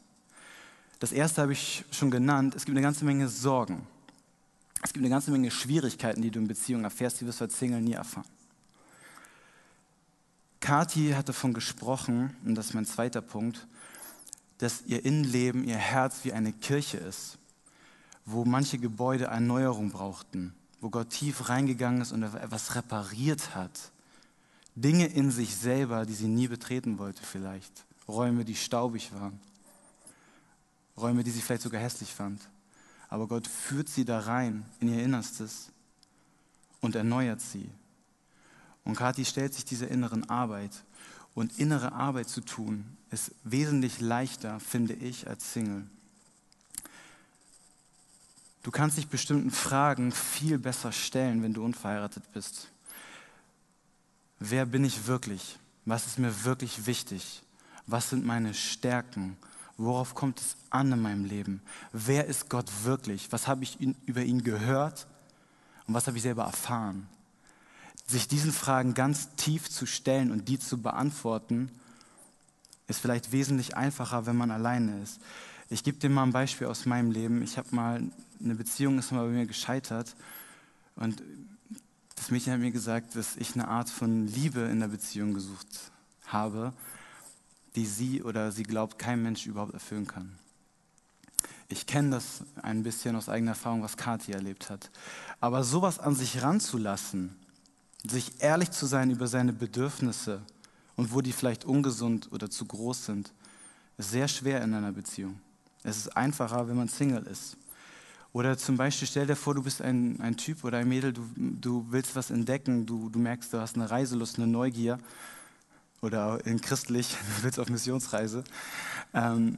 Das 1.00 1.14
erste 1.14 1.42
habe 1.42 1.54
ich 1.54 1.86
schon 1.92 2.12
genannt. 2.12 2.56
Es 2.56 2.66
gibt 2.66 2.76
eine 2.76 2.84
ganze 2.84 3.06
Menge 3.06 3.30
Sorgen. 3.30 3.88
Es 4.84 4.92
gibt 4.92 5.04
eine 5.04 5.10
ganze 5.10 5.32
Menge 5.32 5.50
Schwierigkeiten, 5.50 6.22
die 6.22 6.32
du 6.32 6.40
in 6.40 6.48
Beziehungen 6.48 6.84
erfährst, 6.84 7.22
die 7.22 7.26
wirst 7.26 7.40
du 7.40 7.46
als 7.46 7.58
Single 7.58 7.82
nie 7.82 7.94
erfahren. 7.94 8.28
Kathi 10.60 11.12
hat 11.16 11.30
davon 11.30 11.54
gesprochen, 11.54 12.36
und 12.44 12.56
das 12.56 12.68
ist 12.68 12.74
mein 12.74 12.86
zweiter 12.86 13.22
Punkt, 13.22 13.66
dass 14.58 14.82
ihr 14.86 15.06
Innenleben, 15.06 15.64
ihr 15.64 15.78
Herz 15.78 16.20
wie 16.24 16.34
eine 16.34 16.52
Kirche 16.52 16.98
ist, 16.98 17.38
wo 18.32 18.46
manche 18.46 18.78
Gebäude 18.78 19.26
Erneuerung 19.26 19.92
brauchten, 19.92 20.54
wo 20.82 20.90
Gott 20.90 21.10
tief 21.10 21.50
reingegangen 21.50 22.02
ist 22.02 22.12
und 22.12 22.24
etwas 22.24 22.76
repariert 22.76 23.56
hat. 23.56 23.92
Dinge 24.76 25.08
in 25.08 25.32
sich 25.32 25.56
selber, 25.56 26.06
die 26.06 26.14
sie 26.14 26.28
nie 26.28 26.48
betreten 26.48 27.00
wollte 27.00 27.24
vielleicht. 27.24 27.86
Räume, 28.08 28.46
die 28.46 28.56
staubig 28.56 29.12
waren. 29.14 29.40
Räume, 30.98 31.24
die 31.24 31.32
sie 31.32 31.42
vielleicht 31.42 31.64
sogar 31.64 31.82
hässlich 31.82 32.14
fand. 32.14 32.42
Aber 33.10 33.28
Gott 33.28 33.48
führt 33.48 33.90
sie 33.90 34.06
da 34.06 34.20
rein 34.20 34.66
in 34.80 34.94
ihr 34.94 35.04
Innerstes 35.04 35.72
und 36.82 36.96
erneuert 36.96 37.42
sie. 37.42 37.70
Und 38.84 38.96
Kathi 38.96 39.26
stellt 39.26 39.54
sich 39.54 39.66
dieser 39.66 39.90
inneren 39.90 40.30
Arbeit. 40.30 40.84
Und 41.36 41.58
innere 41.60 41.94
Arbeit 41.94 42.28
zu 42.28 42.42
tun, 42.42 42.86
ist 43.12 43.32
wesentlich 43.44 44.02
leichter, 44.02 44.60
finde 44.60 44.94
ich, 44.94 45.28
als 45.28 45.54
Single. 45.54 45.86
Du 48.63 48.72
kannst 48.72 48.98
dich 48.98 49.08
bestimmten 49.08 49.51
Fragen 49.51 50.12
viel 50.12 50.60
besser 50.60 50.92
stellen, 50.92 51.42
wenn 51.42 51.54
du 51.54 51.63
unverheiratet 51.63 52.32
bist. 52.34 52.70
Wer 54.39 54.66
bin 54.66 54.84
ich 54.84 55.08
wirklich? 55.08 55.58
Was 55.86 56.08
ist 56.08 56.20
mir 56.20 56.44
wirklich 56.44 56.86
wichtig? 56.86 57.42
Was 57.88 58.10
sind 58.10 58.25
meine 58.25 58.54
Stärken? 58.54 59.38
Worauf 59.78 60.13
kommt 60.13 60.42
es 60.42 60.58
an 60.70 60.92
in 60.92 61.01
meinem 61.01 61.25
Leben? 61.25 61.62
Wer 61.94 62.25
ist 62.25 62.50
Gott 62.50 62.70
wirklich? 62.84 63.32
Was 63.32 63.48
habe 63.48 63.63
ich 63.63 63.78
über 64.06 64.22
ihn 64.22 64.44
gehört 64.44 65.08
und 65.88 65.94
was 65.94 66.08
habe 66.08 66.18
ich 66.18 66.24
selber 66.24 66.44
erfahren? 66.44 67.08
Sich 68.06 68.28
diesen 68.28 68.51
Fragen 68.51 68.94
ganz 68.94 69.36
tief 69.36 69.70
zu 69.70 69.86
stellen 69.86 70.32
und 70.32 70.50
die 70.50 70.60
zu 70.60 70.82
beantworten, 70.82 71.72
ist 72.88 73.00
vielleicht 73.00 73.32
wesentlich 73.32 73.78
einfacher, 73.78 74.25
wenn 74.25 74.36
man 74.36 74.51
alleine 74.51 75.01
ist. 75.01 75.20
Ich 75.72 75.84
gebe 75.84 76.00
dir 76.00 76.10
mal 76.10 76.24
ein 76.24 76.32
Beispiel 76.32 76.66
aus 76.68 76.88
meinem 76.88 77.12
Leben. 77.12 77.44
Ich 77.44 77.58
habe 77.58 77.76
mal 77.76 78.02
eine 78.44 78.56
Beziehung 78.56 78.98
ist 78.98 79.12
mal 79.12 79.26
bei 79.26 79.32
mir 79.32 79.46
gescheitert 79.46 80.16
und 80.96 81.22
das 82.16 82.32
Mädchen 82.32 82.54
hat 82.54 82.60
mir 82.60 82.72
gesagt, 82.72 83.16
dass 83.16 83.38
ich 83.38 83.54
eine 83.54 83.68
Art 83.68 83.90
von 83.90 84.28
Liebe 84.28 84.62
in 84.62 84.80
der 84.80 84.88
Beziehung 84.88 85.34
gesucht 85.34 85.92
habe, 86.26 86.74
die 87.76 87.86
sie 87.86 88.24
oder 88.24 88.52
sie 88.52 88.64
glaubt, 88.64 88.98
kein 88.98 89.22
Mensch 89.22 89.46
überhaupt 89.46 89.74
erfüllen 89.74 90.08
kann. 90.08 90.38
Ich 91.67 91.86
kenne 91.86 92.12
das 92.12 92.43
ein 92.62 92.82
bisschen 92.82 93.15
aus 93.15 93.30
eigener 93.30 93.52
Erfahrung, 93.52 93.84
was 93.84 93.96
Kathi 93.96 94.32
erlebt 94.32 94.70
hat. 94.70 94.89
Aber 95.39 95.63
sowas 95.63 96.00
an 96.00 96.15
sich 96.15 96.41
ranzulassen, 96.41 97.36
sich 98.04 98.41
ehrlich 98.41 98.72
zu 98.72 98.86
sein 98.86 99.12
über 99.12 99.28
seine 99.28 99.54
Bedürfnisse 99.54 100.41
und 100.96 101.13
wo 101.13 101.22
die 101.22 101.32
vielleicht 101.32 101.63
ungesund 101.63 102.32
oder 102.32 102.50
zu 102.50 102.65
groß 102.65 103.06
sind, 103.06 103.34
ist 103.98 104.12
sehr 104.12 104.28
schwer 104.28 104.63
in 104.63 104.74
einer 104.74 104.91
Beziehung. 104.91 105.39
Es 105.84 105.98
ist 105.98 106.18
einfacher, 106.18 106.68
wenn 106.68 106.76
man 106.76 106.88
Single 106.88 107.24
ist. 107.24 107.58
Oder 108.32 108.58
zum 108.58 108.78
Beispiel 108.78 109.08
stell 109.08 109.26
dir 109.26 109.36
vor, 109.36 109.56
du 109.56 109.63
bist 109.63 109.82
ein, 109.82 110.20
ein 110.22 110.38
Typ 110.38 110.63
oder 110.63 110.78
ein 110.78 110.88
Mädel, 110.88 111.13
du, 111.13 111.28
du 111.36 111.86
willst 111.89 112.15
was 112.15 112.30
entdecken, 112.30 112.86
du, 112.86 113.10
du 113.10 113.18
merkst, 113.18 113.52
du 113.52 113.60
hast 113.60 113.76
eine 113.76 113.89
Reiselust, 113.89 114.38
eine 114.38 114.48
Neugier 114.48 115.00
oder 116.02 116.46
in 116.46 116.62
christlich, 116.62 117.10
du 117.38 117.44
willst 117.44 117.60
auf 117.60 117.70
Missionsreise. 117.70 118.44
Ähm, 119.13 119.58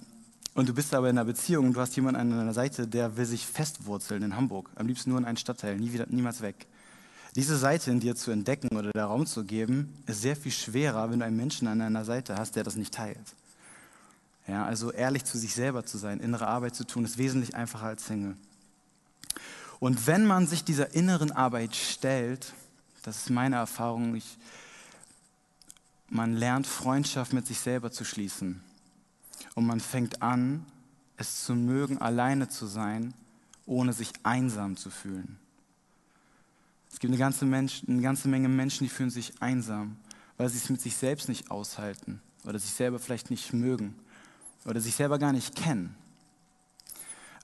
und 0.54 0.68
du 0.68 0.74
bist 0.74 0.94
aber 0.94 1.10
in 1.10 1.18
einer 1.18 1.26
Beziehung 1.26 1.68
und 1.68 1.74
du 1.74 1.80
hast 1.80 1.96
jemanden 1.96 2.22
an 2.22 2.30
deiner 2.30 2.54
Seite, 2.54 2.88
der 2.88 3.16
will 3.18 3.26
sich 3.26 3.46
festwurzeln 3.46 4.24
in 4.24 4.36
Hamburg, 4.36 4.70
am 4.76 4.88
liebsten 4.88 5.10
nur 5.10 5.20
in 5.20 5.26
einen 5.26 5.38
Stadtteil, 5.38 5.78
nie 5.78 5.92
wieder, 5.94 6.06
niemals 6.10 6.42
weg. 6.42 6.68
Diese 7.36 7.58
Seite 7.58 7.92
in 7.92 8.02
dir 8.02 8.16
zu 8.16 8.32
entdecken 8.32 8.76
oder 8.76 8.92
der 8.92 9.06
Raum 9.06 9.26
zu 9.26 9.46
geben, 9.46 9.94
ist 10.06 10.22
sehr 10.22 10.36
viel 10.36 10.52
schwerer, 10.52 11.10
wenn 11.10 11.20
du 11.20 11.26
einen 11.26 11.38
Menschen 11.38 11.68
an 11.68 11.80
deiner 11.80 12.04
Seite 12.04 12.36
hast, 12.36 12.58
der 12.58 12.66
das 12.66 12.76
nicht 12.76 12.94
teilt. 12.94 13.36
Ja, 14.48 14.66
also 14.66 14.92
ehrlich 14.92 15.24
zu 15.24 15.38
sich 15.38 15.54
selber 15.54 15.86
zu 15.86 15.98
sein, 15.98 16.20
innere 16.20 16.48
Arbeit 16.48 16.76
zu 16.76 16.86
tun, 16.86 17.06
ist 17.06 17.18
wesentlich 17.18 17.56
einfacher 17.56 17.88
als 17.88 18.06
Single. 18.06 18.36
Und 19.80 20.08
wenn 20.08 20.26
man 20.26 20.48
sich 20.48 20.64
dieser 20.64 20.94
inneren 20.94 21.32
Arbeit 21.32 21.76
stellt, 21.76 22.54
das 23.04 23.18
ist 23.18 23.30
meine 23.30 23.56
Erfahrung, 23.56 24.16
ich, 24.16 24.38
man 26.10 26.34
lernt 26.34 26.68
Freundschaft 26.68 27.34
mit 27.34 27.48
sich 27.48 27.60
selber 27.60 27.92
zu 27.92 28.04
schließen. 28.04 28.62
Und 29.56 29.66
man 29.66 29.80
fängt 29.80 30.22
an, 30.22 30.66
es 31.18 31.44
zu 31.44 31.56
mögen, 31.56 32.00
alleine 32.00 32.50
zu 32.50 32.66
sein, 32.68 33.14
ohne 33.66 33.94
sich 33.94 34.12
einsam 34.24 34.76
zu 34.76 34.90
fühlen. 34.90 35.40
Es 36.92 37.00
gibt 37.00 37.12
eine 37.12 37.20
ganze, 37.20 37.46
Mensch, 37.46 37.84
eine 37.88 38.02
ganze 38.02 38.28
Menge 38.28 38.50
Menschen, 38.50 38.84
die 38.84 38.90
fühlen 38.90 39.10
sich 39.10 39.42
einsam, 39.42 39.98
weil 40.38 40.50
sie 40.50 40.58
es 40.58 40.70
mit 40.70 40.82
sich 40.82 40.96
selbst 40.96 41.30
nicht 41.30 41.50
aushalten 41.50 42.22
oder 42.44 42.60
sich 42.60 42.72
selber 42.72 43.00
vielleicht 43.00 43.32
nicht 43.32 43.54
mögen 43.54 43.96
oder 44.65 44.80
sich 44.80 44.95
selber 44.95 45.19
gar 45.19 45.34
nicht 45.34 45.56
kennen. 45.56 45.95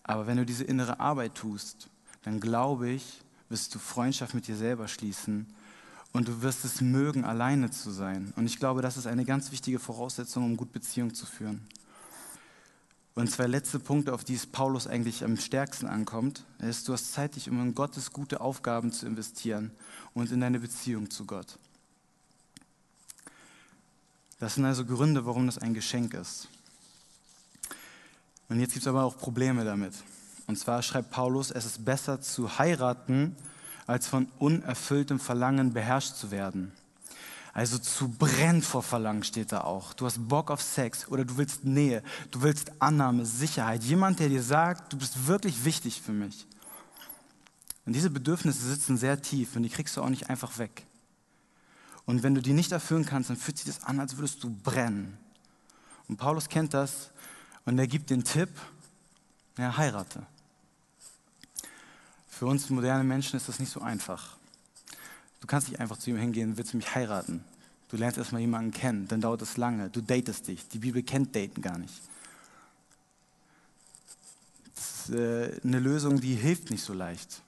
Aber 0.03 0.27
wenn 0.27 0.37
du 0.37 0.45
diese 0.45 0.63
innere 0.63 0.99
Arbeit 0.99 1.35
tust, 1.35 1.89
dann 2.23 2.39
glaube 2.39 2.89
ich, 2.89 3.21
wirst 3.49 3.73
du 3.75 3.79
Freundschaft 3.79 4.33
mit 4.33 4.47
dir 4.47 4.55
selber 4.55 4.87
schließen 4.87 5.47
und 6.13 6.27
du 6.27 6.41
wirst 6.41 6.65
es 6.65 6.81
mögen, 6.81 7.25
alleine 7.25 7.71
zu 7.71 7.91
sein. 7.91 8.33
Und 8.35 8.45
ich 8.45 8.59
glaube, 8.59 8.81
das 8.81 8.97
ist 8.97 9.07
eine 9.07 9.25
ganz 9.25 9.51
wichtige 9.51 9.79
Voraussetzung, 9.79 10.45
um 10.45 10.57
gut 10.57 10.71
Beziehung 10.71 11.13
zu 11.13 11.25
führen. 11.25 11.67
Und 13.15 13.31
zwei 13.31 13.47
letzte 13.47 13.79
Punkte, 13.79 14.13
auf 14.13 14.23
die 14.23 14.35
es 14.35 14.45
Paulus 14.45 14.85
eigentlich 14.85 15.23
am 15.23 15.37
stärksten 15.37 15.87
ankommt, 15.87 16.45
ist, 16.59 16.87
du 16.87 16.93
hast 16.93 17.13
Zeit, 17.13 17.35
dich 17.35 17.49
um 17.49 17.59
in 17.61 17.73
Gottes 17.73 18.11
gute 18.11 18.41
Aufgaben 18.41 18.91
zu 18.91 19.07
investieren 19.07 19.71
und 20.13 20.31
in 20.31 20.39
deine 20.39 20.59
Beziehung 20.59 21.09
zu 21.09 21.25
Gott. 21.25 21.57
Das 24.39 24.53
sind 24.53 24.65
also 24.65 24.85
Gründe, 24.85 25.25
warum 25.25 25.47
das 25.47 25.57
ein 25.57 25.73
Geschenk 25.73 26.13
ist. 26.13 26.47
Und 28.49 28.59
jetzt 28.59 28.73
gibt 28.73 28.83
es 28.83 28.87
aber 28.87 29.03
auch 29.03 29.17
Probleme 29.17 29.65
damit. 29.65 29.93
Und 30.47 30.57
zwar 30.57 30.81
schreibt 30.81 31.11
Paulus, 31.11 31.51
es 31.51 31.65
ist 31.65 31.83
besser 31.83 32.21
zu 32.21 32.57
heiraten, 32.57 33.35
als 33.85 34.07
von 34.07 34.27
unerfülltem 34.39 35.19
Verlangen 35.19 35.73
beherrscht 35.73 36.15
zu 36.15 36.31
werden. 36.31 36.71
Also 37.53 37.79
zu 37.79 38.09
brennen 38.09 38.61
vor 38.61 38.83
Verlangen 38.83 39.23
steht 39.23 39.51
da 39.51 39.61
auch. 39.61 39.93
Du 39.93 40.05
hast 40.05 40.27
Bock 40.27 40.51
auf 40.51 40.61
Sex 40.61 41.07
oder 41.07 41.25
du 41.25 41.37
willst 41.37 41.65
Nähe, 41.65 42.03
du 42.29 42.43
willst 42.43 42.71
Annahme, 42.79 43.25
Sicherheit. 43.25 43.83
Jemand, 43.83 44.19
der 44.19 44.29
dir 44.29 44.43
sagt, 44.43 44.93
du 44.93 44.97
bist 44.97 45.27
wirklich 45.27 45.65
wichtig 45.65 46.01
für 46.01 46.11
mich. 46.11 46.45
Und 47.85 47.93
diese 47.93 48.09
Bedürfnisse 48.09 48.67
sitzen 48.67 48.97
sehr 48.97 49.21
tief 49.21 49.55
und 49.55 49.63
die 49.63 49.69
kriegst 49.69 49.97
du 49.97 50.03
auch 50.03 50.09
nicht 50.09 50.29
einfach 50.29 50.57
weg. 50.59 50.85
Und 52.05 52.21
wenn 52.21 52.35
du 52.35 52.41
die 52.41 52.53
nicht 52.53 52.71
erfüllen 52.71 53.05
kannst, 53.05 53.29
dann 53.29 53.37
fühlt 53.37 53.57
sich 53.57 53.65
das 53.65 53.83
an, 53.83 53.99
als 53.99 54.17
würdest 54.17 54.43
du 54.43 54.49
brennen. 54.49 55.17
Und 56.07 56.17
Paulus 56.17 56.49
kennt 56.49 56.73
das 56.73 57.09
und 57.67 57.77
er 57.77 57.85
gibt 57.85 58.09
den 58.09 58.23
Tipp, 58.23 58.49
ja, 59.57 59.75
heirate. 59.75 60.25
Für 62.29 62.45
uns 62.45 62.69
moderne 62.69 63.03
Menschen 63.03 63.35
ist 63.35 63.49
das 63.49 63.59
nicht 63.59 63.69
so 63.69 63.81
einfach. 63.81 64.37
Du 65.41 65.47
kannst 65.47 65.67
nicht 65.67 65.79
einfach 65.81 65.97
zu 65.97 66.09
ihm 66.09 66.17
hingehen, 66.17 66.55
willst 66.55 66.71
du 66.71 66.77
mich 66.77 66.95
heiraten? 66.95 67.43
Du 67.89 67.97
lernst 67.97 68.17
erstmal 68.17 68.39
jemanden 68.39 68.71
kennen, 68.71 69.07
dann 69.09 69.19
dauert 69.19 69.41
es 69.41 69.57
lange. 69.57 69.89
Du 69.89 69.99
datest 69.99 70.47
dich. 70.47 70.65
Die 70.69 70.79
Bibel 70.79 71.03
kennt 71.03 71.35
Daten 71.35 71.61
gar 71.61 71.77
nicht. 71.77 71.93
Das 74.73 75.09
ist 75.09 75.15
äh, 75.15 75.59
eine 75.61 75.79
Lösung, 75.79 76.21
die 76.21 76.35
hilft 76.35 76.69
nicht 76.69 76.83
so 76.83 76.93
leicht. 76.93 77.41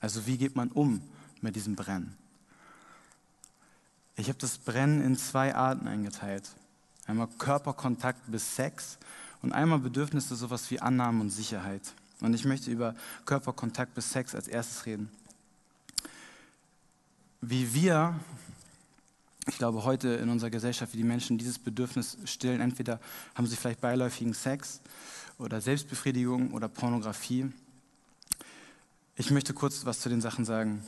Also 0.00 0.26
wie 0.26 0.38
geht 0.38 0.56
man 0.56 0.70
um 0.70 1.02
mit 1.42 1.56
diesem 1.56 1.76
Brennen? 1.76 2.16
Ich 4.16 4.28
habe 4.28 4.38
das 4.38 4.56
Brennen 4.56 5.02
in 5.02 5.18
zwei 5.18 5.54
Arten 5.54 5.88
eingeteilt. 5.88 6.48
Einmal 7.06 7.28
Körperkontakt 7.38 8.30
bis 8.30 8.56
Sex 8.56 8.98
und 9.42 9.52
einmal 9.52 9.78
Bedürfnisse, 9.78 10.36
sowas 10.36 10.70
wie 10.70 10.80
Annahme 10.80 11.20
und 11.20 11.30
Sicherheit. 11.30 11.82
Und 12.20 12.34
ich 12.34 12.44
möchte 12.44 12.70
über 12.70 12.94
Körperkontakt 13.24 13.94
bis 13.94 14.10
Sex 14.10 14.34
als 14.34 14.48
erstes 14.48 14.86
reden. 14.86 15.10
wie 17.40 17.72
wir, 17.72 18.18
ich 19.46 19.58
glaube 19.58 19.84
heute 19.84 20.08
in 20.08 20.28
unserer 20.28 20.50
Gesellschaft, 20.50 20.92
wie 20.92 20.98
die 20.98 21.04
Menschen 21.04 21.38
dieses 21.38 21.58
Bedürfnis 21.58 22.18
stillen, 22.24 22.60
entweder 22.60 23.00
haben 23.36 23.46
sie 23.46 23.54
vielleicht 23.54 23.80
beiläufigen 23.80 24.34
Sex 24.34 24.80
oder 25.38 25.60
Selbstbefriedigung 25.60 26.52
oder 26.52 26.68
Pornografie. 26.68 27.50
Ich 29.14 29.30
möchte 29.30 29.54
kurz 29.54 29.84
was 29.84 30.00
zu 30.00 30.08
den 30.08 30.20
Sachen 30.20 30.44
sagen. 30.44 30.84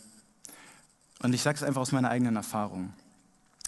Und 1.22 1.34
ich 1.34 1.42
sage 1.42 1.56
es 1.56 1.62
einfach 1.62 1.82
aus 1.82 1.92
meiner 1.92 2.10
eigenen 2.10 2.36
Erfahrung. 2.36 2.92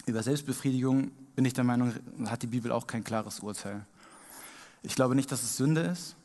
Über 0.07 0.23
Selbstbefriedigung 0.23 1.12
bin 1.37 1.45
ich 1.45 1.53
der 1.53 1.64
Meinung, 1.64 1.95
hat 2.27 2.42
die 2.42 2.49
Bibel 2.49 2.73
auch 2.73 2.87
kein 2.87 3.05
klares 3.05 3.40
Urteil. 3.40 3.87
Ich 4.83 4.95
glaube 4.95 5.14
nicht, 5.14 5.31
dass 5.31 5.42
es 5.42 5.57
Sünde 5.57 5.83
ist, 5.83 6.16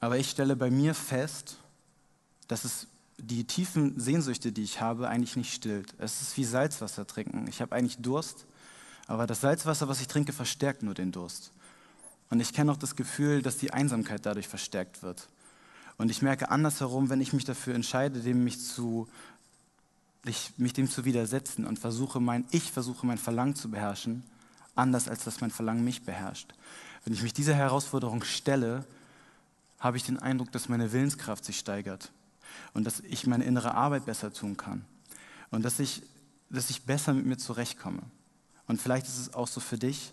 aber 0.00 0.18
ich 0.18 0.30
stelle 0.30 0.56
bei 0.56 0.70
mir 0.70 0.94
fest, 0.94 1.56
dass 2.46 2.64
es 2.64 2.86
die 3.18 3.44
tiefen 3.44 3.98
Sehnsüchte, 3.98 4.52
die 4.52 4.62
ich 4.62 4.80
habe, 4.80 5.08
eigentlich 5.08 5.36
nicht 5.36 5.52
stillt. 5.52 5.94
Es 5.98 6.22
ist 6.22 6.36
wie 6.36 6.44
Salzwasser 6.44 7.06
trinken. 7.06 7.46
Ich 7.48 7.60
habe 7.60 7.74
eigentlich 7.74 7.98
Durst, 7.98 8.46
aber 9.06 9.26
das 9.26 9.40
Salzwasser, 9.40 9.88
was 9.88 10.00
ich 10.00 10.06
trinke, 10.06 10.32
verstärkt 10.32 10.82
nur 10.82 10.94
den 10.94 11.10
Durst. 11.10 11.52
Und 12.30 12.40
ich 12.40 12.52
kenne 12.52 12.70
auch 12.70 12.76
das 12.76 12.94
Gefühl, 12.94 13.42
dass 13.42 13.56
die 13.56 13.72
Einsamkeit 13.72 14.24
dadurch 14.24 14.46
verstärkt 14.46 15.02
wird. 15.02 15.28
Und 15.96 16.10
ich 16.10 16.22
merke 16.22 16.50
andersherum, 16.50 17.10
wenn 17.10 17.20
ich 17.20 17.32
mich 17.32 17.44
dafür 17.44 17.74
entscheide, 17.74 18.20
dem 18.20 18.44
mich 18.44 18.60
zu 18.60 19.08
ich, 20.24 20.52
mich 20.56 20.72
dem 20.72 20.90
zu 20.90 21.04
widersetzen 21.04 21.64
und 21.64 21.78
versuche 21.78 22.20
mein, 22.20 22.44
ich 22.50 22.70
versuche 22.70 23.06
mein 23.06 23.18
Verlangen 23.18 23.54
zu 23.54 23.70
beherrschen, 23.70 24.22
anders 24.74 25.08
als 25.08 25.24
dass 25.24 25.40
mein 25.40 25.50
Verlangen 25.50 25.84
mich 25.84 26.04
beherrscht. 26.04 26.52
Wenn 27.08 27.14
ich 27.14 27.22
mich 27.22 27.32
dieser 27.32 27.54
Herausforderung 27.54 28.22
stelle, 28.22 28.84
habe 29.80 29.96
ich 29.96 30.02
den 30.02 30.18
Eindruck, 30.18 30.52
dass 30.52 30.68
meine 30.68 30.92
Willenskraft 30.92 31.42
sich 31.42 31.58
steigert 31.58 32.12
und 32.74 32.84
dass 32.84 33.00
ich 33.00 33.26
meine 33.26 33.44
innere 33.44 33.72
Arbeit 33.72 34.04
besser 34.04 34.30
tun 34.30 34.58
kann 34.58 34.84
und 35.50 35.64
dass 35.64 35.78
ich, 35.78 36.02
dass 36.50 36.68
ich 36.68 36.82
besser 36.82 37.14
mit 37.14 37.24
mir 37.24 37.38
zurechtkomme. 37.38 38.02
Und 38.66 38.82
vielleicht 38.82 39.06
ist 39.06 39.18
es 39.18 39.32
auch 39.32 39.48
so 39.48 39.58
für 39.58 39.78
dich, 39.78 40.12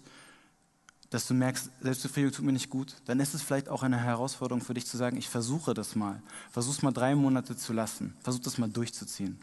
dass 1.10 1.28
du 1.28 1.34
merkst, 1.34 1.70
Selbstbefriedigung 1.82 2.34
tut 2.34 2.46
mir 2.46 2.54
nicht 2.54 2.70
gut, 2.70 2.96
dann 3.08 3.20
ist 3.20 3.34
es 3.34 3.42
vielleicht 3.42 3.68
auch 3.68 3.84
eine 3.84 3.98
Herausforderung 3.98 4.64
für 4.64 4.74
dich 4.74 4.86
zu 4.86 4.96
sagen, 4.96 5.18
ich 5.18 5.28
versuche 5.28 5.74
das 5.74 5.98
mal. 5.98 6.24
Versuch 6.50 6.76
es 6.76 6.82
mal 6.82 6.94
drei 6.94 7.14
Monate 7.14 7.58
zu 7.58 7.74
lassen. 7.74 8.16
Versuch 8.22 8.40
das 8.40 8.58
mal 8.58 8.70
durchzuziehen. 8.70 9.38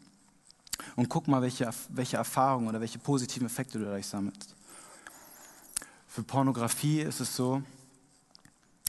Und 0.97 1.11
guck 1.11 1.29
mal, 1.29 1.43
welche, 1.43 1.69
welche 1.91 2.17
Erfahrungen 2.17 2.69
oder 2.69 2.81
welche 2.81 2.99
positiven 2.99 3.47
Effekte 3.47 3.79
du 3.79 3.85
dadurch 3.85 4.07
sammelst. 4.07 4.55
Für 6.13 6.23
Pornografie 6.23 7.01
ist 7.01 7.21
es 7.21 7.35
so, 7.35 7.63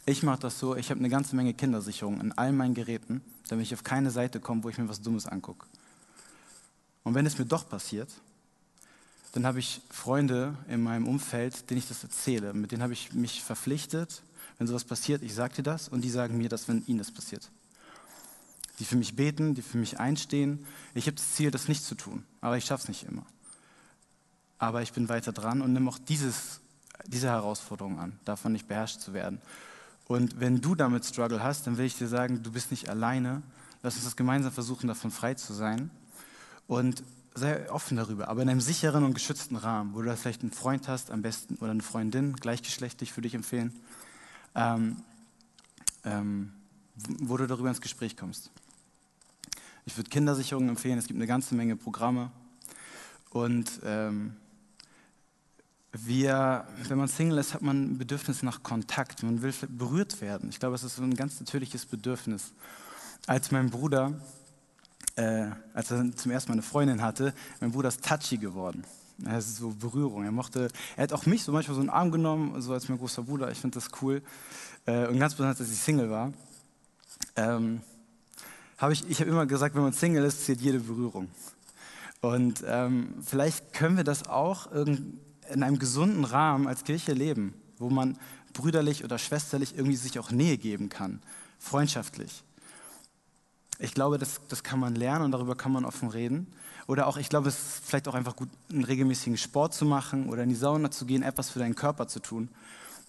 ich 0.05 0.23
mache 0.23 0.41
das 0.41 0.59
so, 0.59 0.75
ich 0.75 0.89
habe 0.89 0.99
eine 0.99 1.07
ganze 1.07 1.37
Menge 1.37 1.53
Kindersicherungen 1.53 2.19
in 2.19 2.31
all 2.33 2.51
meinen 2.51 2.73
Geräten, 2.73 3.21
damit 3.47 3.65
ich 3.65 3.73
auf 3.73 3.85
keine 3.85 4.11
Seite 4.11 4.41
komme, 4.41 4.61
wo 4.65 4.67
ich 4.67 4.77
mir 4.77 4.89
was 4.89 5.01
Dummes 5.01 5.25
angucke. 5.25 5.65
Und 7.03 7.13
wenn 7.13 7.25
es 7.25 7.37
mir 7.37 7.45
doch 7.45 7.69
passiert, 7.69 8.09
dann 9.31 9.45
habe 9.45 9.59
ich 9.59 9.79
Freunde 9.89 10.57
in 10.67 10.83
meinem 10.83 11.07
Umfeld, 11.07 11.69
denen 11.69 11.77
ich 11.77 11.87
das 11.87 12.03
erzähle. 12.03 12.53
Mit 12.53 12.73
denen 12.73 12.83
habe 12.83 12.91
ich 12.91 13.13
mich 13.13 13.41
verpflichtet, 13.41 14.21
wenn 14.57 14.67
sowas 14.67 14.83
passiert, 14.83 15.23
ich 15.23 15.33
sage 15.33 15.55
dir 15.55 15.63
das 15.63 15.87
und 15.87 16.01
die 16.01 16.09
sagen 16.09 16.37
mir 16.37 16.49
das, 16.49 16.67
wenn 16.67 16.85
ihnen 16.87 16.99
das 16.99 17.11
passiert 17.11 17.49
die 18.79 18.85
für 18.85 18.95
mich 18.95 19.15
beten, 19.15 19.53
die 19.53 19.61
für 19.61 19.77
mich 19.77 19.99
einstehen. 19.99 20.65
Ich 20.95 21.05
habe 21.05 21.15
das 21.15 21.33
Ziel, 21.33 21.51
das 21.51 21.67
nicht 21.67 21.83
zu 21.83 21.95
tun, 21.95 22.25
aber 22.41 22.57
ich 22.57 22.65
schaffe 22.65 22.83
es 22.83 22.87
nicht 22.89 23.03
immer. 23.03 23.25
Aber 24.57 24.81
ich 24.81 24.93
bin 24.93 25.09
weiter 25.09 25.31
dran 25.31 25.61
und 25.61 25.73
nehme 25.73 25.89
auch 25.89 25.99
dieses, 25.99 26.59
diese 27.07 27.27
Herausforderung 27.27 27.99
an, 27.99 28.19
davon 28.25 28.51
nicht 28.53 28.67
beherrscht 28.67 28.99
zu 29.01 29.13
werden. 29.13 29.41
Und 30.05 30.39
wenn 30.39 30.61
du 30.61 30.75
damit 30.75 31.05
Struggle 31.05 31.43
hast, 31.43 31.67
dann 31.67 31.77
will 31.77 31.85
ich 31.85 31.97
dir 31.97 32.07
sagen, 32.07 32.43
du 32.43 32.51
bist 32.51 32.71
nicht 32.71 32.89
alleine. 32.89 33.41
Lass 33.81 33.95
uns 33.95 34.03
das 34.03 34.15
gemeinsam 34.15 34.51
versuchen, 34.51 34.87
davon 34.87 35.11
frei 35.11 35.33
zu 35.33 35.53
sein. 35.53 35.89
Und 36.67 37.03
sei 37.35 37.69
offen 37.71 37.97
darüber, 37.97 38.27
aber 38.27 38.41
in 38.41 38.49
einem 38.49 38.61
sicheren 38.61 39.03
und 39.03 39.13
geschützten 39.13 39.55
Rahmen, 39.55 39.95
wo 39.95 40.01
du 40.01 40.15
vielleicht 40.15 40.41
einen 40.41 40.51
Freund 40.51 40.87
hast, 40.87 41.09
am 41.09 41.21
besten, 41.21 41.55
oder 41.55 41.71
eine 41.71 41.81
Freundin, 41.81 42.35
gleichgeschlechtlich 42.35 43.11
für 43.11 43.21
dich 43.21 43.33
empfehlen, 43.33 43.73
ähm, 44.55 44.97
ähm, 46.05 46.53
wo 46.95 47.37
du 47.37 47.47
darüber 47.47 47.69
ins 47.69 47.81
Gespräch 47.81 48.15
kommst. 48.15 48.51
Ich 49.85 49.97
würde 49.97 50.09
Kindersicherungen 50.09 50.69
empfehlen, 50.69 50.99
es 50.99 51.07
gibt 51.07 51.17
eine 51.17 51.27
ganze 51.27 51.55
Menge 51.55 51.75
Programme. 51.75 52.31
Und 53.31 53.79
ähm, 53.83 54.35
wir, 55.93 56.65
wenn 56.87 56.97
man 56.97 57.07
Single 57.07 57.37
ist, 57.37 57.53
hat 57.53 57.61
man 57.61 57.93
ein 57.93 57.97
Bedürfnis 57.99 58.41
nach 58.41 58.63
Kontakt. 58.63 59.21
Man 59.21 59.43
will 59.43 59.53
berührt 59.69 60.21
werden. 60.21 60.49
Ich 60.49 60.59
glaube, 60.59 60.75
es 60.75 60.83
ist 60.83 60.95
so 60.95 61.03
ein 61.03 61.15
ganz 61.15 61.39
natürliches 61.39 61.85
Bedürfnis. 61.85 62.51
Als 63.27 63.51
mein 63.51 63.69
Bruder, 63.69 64.13
äh, 65.15 65.47
als 65.73 65.91
er 65.91 66.11
zum 66.15 66.31
ersten 66.31 66.51
Mal 66.51 66.55
eine 66.55 66.63
Freundin 66.63 67.01
hatte, 67.03 67.33
mein 67.59 67.71
Bruder 67.71 67.89
ist 67.89 68.03
touchy 68.03 68.37
geworden. 68.37 68.83
Das 69.19 69.45
ist 69.45 69.57
so 69.57 69.69
Berührung. 69.69 70.23
Er 70.23 70.31
mochte, 70.31 70.69
er 70.97 71.03
hat 71.03 71.13
auch 71.13 71.27
mich 71.27 71.43
so 71.43 71.51
manchmal 71.51 71.75
so 71.75 71.81
einen 71.81 71.91
Arm 71.91 72.11
genommen, 72.11 72.59
so 72.61 72.73
als 72.73 72.89
mein 72.89 72.97
großer 72.97 73.21
Bruder. 73.21 73.51
Ich 73.51 73.59
finde 73.59 73.75
das 73.75 73.89
cool. 74.01 74.23
Äh, 74.85 75.07
und 75.07 75.19
ganz 75.19 75.35
besonders, 75.35 75.61
als 75.61 75.71
ich 75.71 75.77
Single 75.77 76.09
war. 76.09 76.33
Ähm, 77.35 77.81
habe 78.79 78.93
ich, 78.93 79.07
ich 79.07 79.21
habe 79.21 79.29
immer 79.29 79.45
gesagt, 79.45 79.75
wenn 79.75 79.83
man 79.83 79.93
Single 79.93 80.25
ist, 80.25 80.43
zählt 80.43 80.59
jede 80.59 80.79
Berührung. 80.79 81.29
Und 82.21 82.63
ähm, 82.65 83.13
vielleicht 83.23 83.73
können 83.73 83.95
wir 83.95 84.03
das 84.03 84.27
auch 84.27 84.71
in 85.53 85.63
einem 85.63 85.79
gesunden 85.79 86.25
Rahmen 86.25 86.67
als 86.67 86.83
Kirche 86.83 87.13
leben, 87.13 87.53
wo 87.77 87.89
man 87.89 88.17
brüderlich 88.53 89.03
oder 89.03 89.17
schwesterlich 89.17 89.75
irgendwie 89.75 89.95
sich 89.95 90.19
auch 90.19 90.31
Nähe 90.31 90.57
geben 90.57 90.89
kann, 90.89 91.21
freundschaftlich. 91.59 92.43
Ich 93.79 93.93
glaube, 93.93 94.17
das, 94.17 94.41
das 94.49 94.63
kann 94.63 94.79
man 94.79 94.95
lernen 94.95 95.25
und 95.25 95.31
darüber 95.31 95.55
kann 95.55 95.71
man 95.71 95.85
offen 95.85 96.09
reden. 96.09 96.47
Oder 96.87 97.07
auch, 97.07 97.17
ich 97.17 97.29
glaube, 97.29 97.49
es 97.49 97.55
ist 97.55 97.85
vielleicht 97.85 98.07
auch 98.07 98.13
einfach 98.13 98.35
gut, 98.35 98.49
einen 98.71 98.83
regelmäßigen 98.83 99.37
Sport 99.37 99.73
zu 99.73 99.85
machen 99.85 100.29
oder 100.29 100.43
in 100.43 100.49
die 100.49 100.55
Sauna 100.55 100.91
zu 100.91 101.05
gehen, 101.05 101.23
etwas 101.23 101.49
für 101.49 101.59
deinen 101.59 101.75
Körper 101.75 102.07
zu 102.07 102.19
tun. 102.19 102.49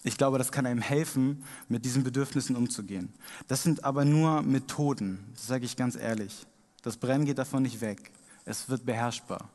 Ich 0.03 0.17
glaube, 0.17 0.37
das 0.37 0.51
kann 0.51 0.65
einem 0.65 0.81
helfen, 0.81 1.43
mit 1.67 1.83
diesen 1.83 2.03
Bedürfnissen 2.03 2.55
umzugehen. 2.55 3.11
Das 3.47 3.63
sind 3.63 3.83
aber 3.83 4.05
nur 4.05 4.43
Methoden, 4.43 5.25
das 5.33 5.47
sage 5.47 5.65
ich 5.65 5.75
ganz 5.75 5.95
ehrlich. 5.95 6.45
Das 6.83 6.97
Brennen 6.97 7.25
geht 7.25 7.37
davon 7.37 7.63
nicht 7.63 7.81
weg. 7.81 8.11
Es 8.45 8.69
wird 8.69 8.85
beherrschbar. 8.85 9.49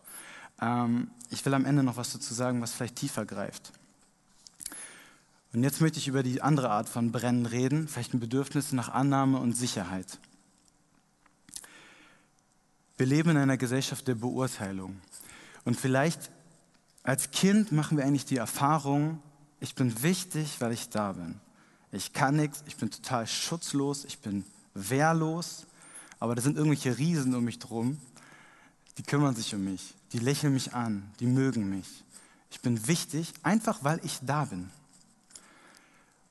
Ähm, 0.61 1.11
ich 1.31 1.45
will 1.45 1.55
am 1.55 1.65
Ende 1.65 1.83
noch 1.83 1.97
was 1.97 2.13
dazu 2.13 2.35
sagen, 2.35 2.61
was 2.61 2.73
vielleicht 2.73 2.97
tiefer 2.97 3.25
greift. 3.25 3.73
Und 5.53 5.65
jetzt 5.65 5.81
möchte 5.81 5.99
ich 5.99 6.09
über 6.09 6.23
die 6.23 6.43
andere 6.43 6.71
Art 6.71 6.89
von 6.89 7.11
Brennen 7.11 7.47
reden, 7.47 7.89
vielleicht 7.89 8.15
ein 8.15 8.21
Bedürfnis 8.21 8.73
nach 8.73 8.89
Annahme 8.89 9.39
und 9.39 9.57
Sicherheit. 9.57 10.19
Wir 12.97 13.07
leben 13.07 13.31
in 13.31 13.37
einer 13.37 13.57
Gesellschaft 13.57 14.07
der 14.07 14.15
Beurteilung. 14.15 15.01
Und 15.65 15.79
vielleicht 15.79 16.31
als 17.03 17.31
Kind 17.31 17.73
machen 17.73 17.97
wir 17.97 18.05
eigentlich 18.05 18.27
die 18.27 18.37
Erfahrung, 18.37 19.23
ich 19.59 19.75
bin 19.75 20.03
wichtig, 20.03 20.61
weil 20.61 20.73
ich 20.73 20.89
da 20.91 21.13
bin. 21.13 21.41
Ich 21.93 22.13
kann 22.13 22.37
nichts, 22.37 22.63
ich 22.67 22.77
bin 22.77 22.91
total 22.91 23.27
schutzlos, 23.27 24.05
ich 24.05 24.19
bin 24.19 24.45
wehrlos, 24.75 25.67
aber 26.19 26.35
da 26.35 26.43
sind 26.43 26.57
irgendwelche 26.57 26.99
Riesen 26.99 27.35
um 27.35 27.45
mich 27.45 27.59
drum, 27.59 27.99
die 28.97 29.03
kümmern 29.03 29.35
sich 29.35 29.55
um 29.55 29.65
mich, 29.65 29.95
die 30.13 30.19
lächeln 30.19 30.55
mich 30.55 30.75
an, 30.75 31.11
die 31.21 31.27
mögen 31.27 31.69
mich. 31.71 32.05
Ich 32.51 32.61
bin 32.61 32.87
wichtig, 32.87 33.33
einfach 33.43 33.85
weil 33.85 34.01
ich 34.05 34.19
da 34.23 34.45
bin. 34.45 34.71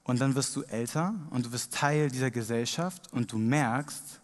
Und 0.03 0.19
dann 0.19 0.35
wirst 0.35 0.55
du 0.55 0.63
älter 0.63 1.13
und 1.29 1.45
du 1.45 1.51
wirst 1.51 1.73
Teil 1.73 2.09
dieser 2.09 2.31
Gesellschaft 2.31 3.13
und 3.13 3.31
du 3.31 3.37
merkst, 3.37 4.19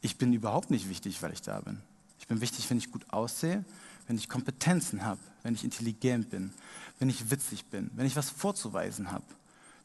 ich 0.00 0.18
bin 0.18 0.32
überhaupt 0.32 0.70
nicht 0.70 0.88
wichtig, 0.88 1.22
weil 1.22 1.32
ich 1.32 1.42
da 1.42 1.60
bin. 1.60 1.80
Ich 2.18 2.26
bin 2.26 2.40
wichtig, 2.40 2.70
wenn 2.70 2.78
ich 2.78 2.90
gut 2.90 3.04
aussehe, 3.10 3.64
wenn 4.06 4.16
ich 4.16 4.28
Kompetenzen 4.28 5.04
habe, 5.04 5.20
wenn 5.42 5.54
ich 5.54 5.64
intelligent 5.64 6.30
bin, 6.30 6.52
wenn 6.98 7.08
ich 7.08 7.30
witzig 7.30 7.66
bin, 7.66 7.90
wenn 7.94 8.06
ich 8.06 8.16
was 8.16 8.30
vorzuweisen 8.30 9.10
habe. 9.10 9.24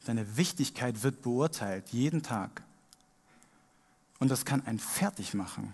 Deine 0.06 0.38
Wichtigkeit 0.38 1.04
wird 1.04 1.22
beurteilt, 1.22 1.90
jeden 1.90 2.24
Tag. 2.24 2.64
Und 4.20 4.30
das 4.30 4.46
kann 4.46 4.66
einen 4.66 4.80
fertig 4.80 5.34
machen. 5.34 5.74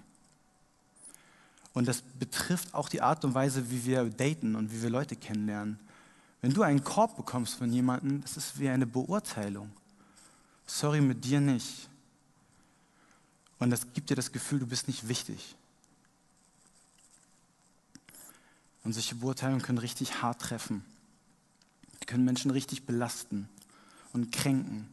Und 1.73 1.88
das 1.88 2.01
betrifft 2.01 2.73
auch 2.73 2.88
die 2.88 3.01
Art 3.01 3.25
und 3.25 3.33
Weise, 3.33 3.71
wie 3.71 3.86
wir 3.86 4.05
daten 4.09 4.55
und 4.55 4.71
wie 4.71 4.81
wir 4.81 4.89
Leute 4.89 5.15
kennenlernen. 5.15 5.79
Wenn 6.41 6.53
du 6.53 6.62
einen 6.62 6.83
Korb 6.83 7.17
bekommst 7.17 7.55
von 7.55 7.71
jemandem, 7.71 8.21
das 8.21 8.38
ist 8.38 8.59
wie 8.59 8.69
eine 8.69 8.86
Beurteilung. 8.86 9.71
Sorry, 10.67 11.01
mit 11.01 11.25
dir 11.25 11.41
nicht. 11.41 11.89
Und 13.59 13.69
das 13.69 13.93
gibt 13.93 14.09
dir 14.09 14.15
das 14.15 14.31
Gefühl, 14.31 14.59
du 14.59 14.67
bist 14.67 14.88
nicht 14.88 15.07
wichtig. 15.07 15.55
Und 18.83 18.93
solche 18.93 19.15
Beurteilungen 19.15 19.62
können 19.62 19.77
richtig 19.77 20.21
hart 20.21 20.41
treffen. 20.41 20.83
Die 22.01 22.05
können 22.05 22.25
Menschen 22.25 22.51
richtig 22.51 22.86
belasten 22.86 23.47
und 24.12 24.31
kränken. 24.31 24.89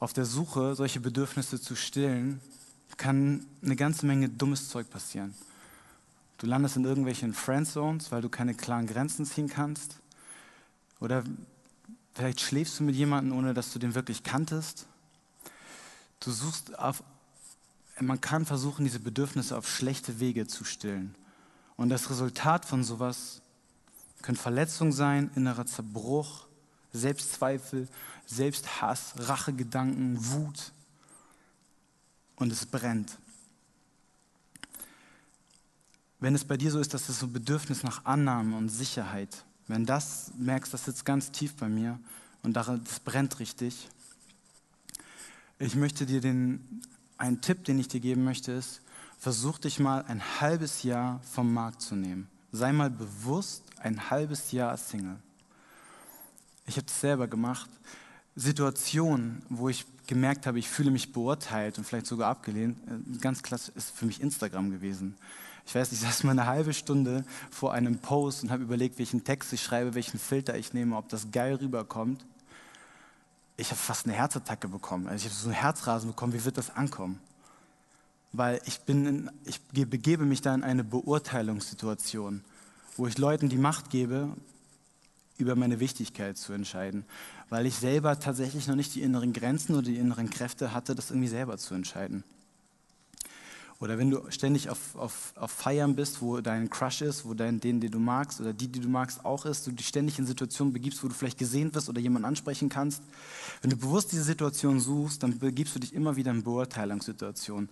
Auf 0.00 0.12
der 0.12 0.24
Suche, 0.24 0.74
solche 0.74 1.00
Bedürfnisse 1.00 1.60
zu 1.60 1.76
stillen, 1.76 2.40
kann 2.96 3.46
eine 3.62 3.76
ganze 3.76 4.06
Menge 4.06 4.28
dummes 4.28 4.68
Zeug 4.68 4.88
passieren. 4.90 5.34
Du 6.38 6.46
landest 6.46 6.76
in 6.76 6.84
irgendwelchen 6.84 7.34
Friendzones, 7.34 8.12
weil 8.12 8.22
du 8.22 8.28
keine 8.28 8.54
klaren 8.54 8.86
Grenzen 8.86 9.24
ziehen 9.24 9.48
kannst. 9.48 9.96
Oder 11.00 11.24
vielleicht 12.14 12.40
schläfst 12.40 12.78
du 12.78 12.84
mit 12.84 12.94
jemandem, 12.94 13.36
ohne 13.36 13.54
dass 13.54 13.72
du 13.72 13.78
den 13.78 13.94
wirklich 13.94 14.22
kanntest. 14.22 14.86
Du 16.20 16.30
suchst 16.30 16.78
auf 16.78 17.02
man 18.00 18.20
kann 18.20 18.44
versuchen, 18.44 18.84
diese 18.84 19.00
Bedürfnisse 19.00 19.56
auf 19.56 19.68
schlechte 19.68 20.20
Wege 20.20 20.46
zu 20.46 20.64
stillen. 20.64 21.14
Und 21.76 21.88
das 21.88 22.10
Resultat 22.10 22.64
von 22.64 22.84
sowas 22.84 23.40
können 24.22 24.36
Verletzungen 24.36 24.92
sein, 24.92 25.30
innerer 25.34 25.66
Zerbruch, 25.66 26.46
Selbstzweifel, 26.92 27.88
Selbsthass, 28.26 29.14
Rachegedanken, 29.18 30.18
Wut. 30.30 30.72
Und 32.36 32.52
es 32.52 32.66
brennt. 32.66 33.18
Wenn 36.20 36.34
es 36.34 36.44
bei 36.44 36.56
dir 36.56 36.70
so 36.70 36.80
ist, 36.80 36.94
dass 36.94 37.06
das 37.06 37.18
so 37.18 37.28
Bedürfnis 37.28 37.82
nach 37.82 38.04
Annahme 38.04 38.56
und 38.56 38.68
Sicherheit, 38.68 39.44
wenn 39.68 39.84
das 39.84 40.32
merkst, 40.38 40.72
das 40.72 40.84
sitzt 40.84 41.04
ganz 41.04 41.30
tief 41.30 41.54
bei 41.56 41.68
mir 41.68 41.98
und 42.42 42.54
das 42.54 43.00
brennt 43.04 43.38
richtig. 43.38 43.88
Ich 45.58 45.74
möchte 45.74 46.06
dir 46.06 46.20
den, 46.20 46.82
einen 47.18 47.40
Tipp, 47.40 47.64
den 47.64 47.78
ich 47.78 47.88
dir 47.88 48.00
geben 48.00 48.24
möchte, 48.24 48.52
ist, 48.52 48.80
versuch 49.18 49.58
dich 49.58 49.78
mal 49.78 50.04
ein 50.04 50.22
halbes 50.40 50.82
Jahr 50.82 51.20
vom 51.22 51.52
Markt 51.52 51.82
zu 51.82 51.96
nehmen. 51.96 52.28
Sei 52.52 52.72
mal 52.72 52.90
bewusst 52.90 53.62
ein 53.80 54.10
halbes 54.10 54.52
Jahr 54.52 54.76
Single. 54.76 55.18
Ich 56.66 56.76
habe 56.76 56.86
es 56.86 57.00
selber 57.00 57.26
gemacht. 57.26 57.70
Situationen, 58.34 59.42
wo 59.48 59.68
ich 59.68 59.86
gemerkt 60.06 60.46
habe, 60.46 60.58
ich 60.58 60.68
fühle 60.68 60.90
mich 60.90 61.12
beurteilt 61.12 61.78
und 61.78 61.84
vielleicht 61.84 62.06
sogar 62.06 62.30
abgelehnt, 62.30 62.78
äh, 62.88 63.18
ganz 63.18 63.42
klasse 63.42 63.72
ist 63.74 63.96
für 63.96 64.06
mich 64.06 64.20
Instagram 64.20 64.70
gewesen. 64.70 65.16
Ich 65.66 65.74
weiß, 65.74 65.92
ich 65.92 66.00
saß 66.00 66.24
mal 66.24 66.32
eine 66.32 66.46
halbe 66.46 66.72
Stunde 66.72 67.24
vor 67.50 67.72
einem 67.72 67.98
Post 67.98 68.44
und 68.44 68.50
habe 68.50 68.62
überlegt, 68.62 68.98
welchen 68.98 69.24
Text 69.24 69.52
ich 69.52 69.62
schreibe, 69.62 69.94
welchen 69.94 70.18
Filter 70.18 70.56
ich 70.56 70.72
nehme, 70.72 70.96
ob 70.96 71.08
das 71.08 71.30
geil 71.30 71.56
rüberkommt. 71.56 72.24
Ich 73.56 73.68
habe 73.68 73.80
fast 73.80 74.06
eine 74.06 74.14
Herzattacke 74.14 74.68
bekommen. 74.68 75.06
Also 75.08 75.26
ich 75.26 75.32
habe 75.32 75.40
so 75.40 75.48
einen 75.48 75.58
Herzrasen 75.58 76.10
bekommen, 76.10 76.32
wie 76.34 76.44
wird 76.44 76.58
das 76.58 76.70
ankommen? 76.70 77.20
Weil 78.32 78.60
ich, 78.66 78.80
bin 78.80 79.06
in, 79.06 79.30
ich 79.44 79.62
begebe 79.62 80.24
mich 80.24 80.42
da 80.42 80.54
in 80.54 80.62
eine 80.62 80.84
Beurteilungssituation, 80.84 82.44
wo 82.96 83.06
ich 83.06 83.16
Leuten 83.16 83.48
die 83.48 83.56
Macht 83.56 83.88
gebe, 83.88 84.28
über 85.38 85.56
meine 85.56 85.80
Wichtigkeit 85.80 86.36
zu 86.36 86.52
entscheiden, 86.52 87.04
weil 87.48 87.66
ich 87.66 87.74
selber 87.74 88.18
tatsächlich 88.18 88.66
noch 88.66 88.76
nicht 88.76 88.94
die 88.94 89.02
inneren 89.02 89.32
Grenzen 89.32 89.74
oder 89.74 89.82
die 89.82 89.96
inneren 89.96 90.30
Kräfte 90.30 90.72
hatte, 90.72 90.94
das 90.94 91.10
irgendwie 91.10 91.28
selber 91.28 91.58
zu 91.58 91.74
entscheiden. 91.74 92.24
Oder 93.78 93.98
wenn 93.98 94.10
du 94.10 94.22
ständig 94.30 94.70
auf, 94.70 94.96
auf, 94.96 95.34
auf 95.36 95.50
Feiern 95.50 95.96
bist, 95.96 96.22
wo 96.22 96.40
dein 96.40 96.70
Crush 96.70 97.02
ist, 97.02 97.26
wo 97.26 97.34
dein, 97.34 97.60
den, 97.60 97.80
den 97.80 97.90
du 97.90 97.98
magst 97.98 98.40
oder 98.40 98.54
die, 98.54 98.68
die 98.68 98.80
du 98.80 98.88
magst, 98.88 99.24
auch 99.24 99.44
ist, 99.44 99.66
du 99.66 99.70
dich 99.70 99.86
ständig 99.86 100.18
in 100.18 100.26
Situationen 100.26 100.72
begibst, 100.72 101.04
wo 101.04 101.08
du 101.08 101.14
vielleicht 101.14 101.36
gesehen 101.36 101.74
wirst 101.74 101.90
oder 101.90 102.00
jemanden 102.00 102.24
ansprechen 102.24 102.70
kannst. 102.70 103.02
Wenn 103.60 103.70
du 103.70 103.76
bewusst 103.76 104.12
diese 104.12 104.22
Situation 104.22 104.80
suchst, 104.80 105.22
dann 105.22 105.38
begibst 105.38 105.74
du 105.74 105.78
dich 105.78 105.92
immer 105.92 106.16
wieder 106.16 106.30
in 106.30 106.42
Beurteilungssituationen. 106.42 107.68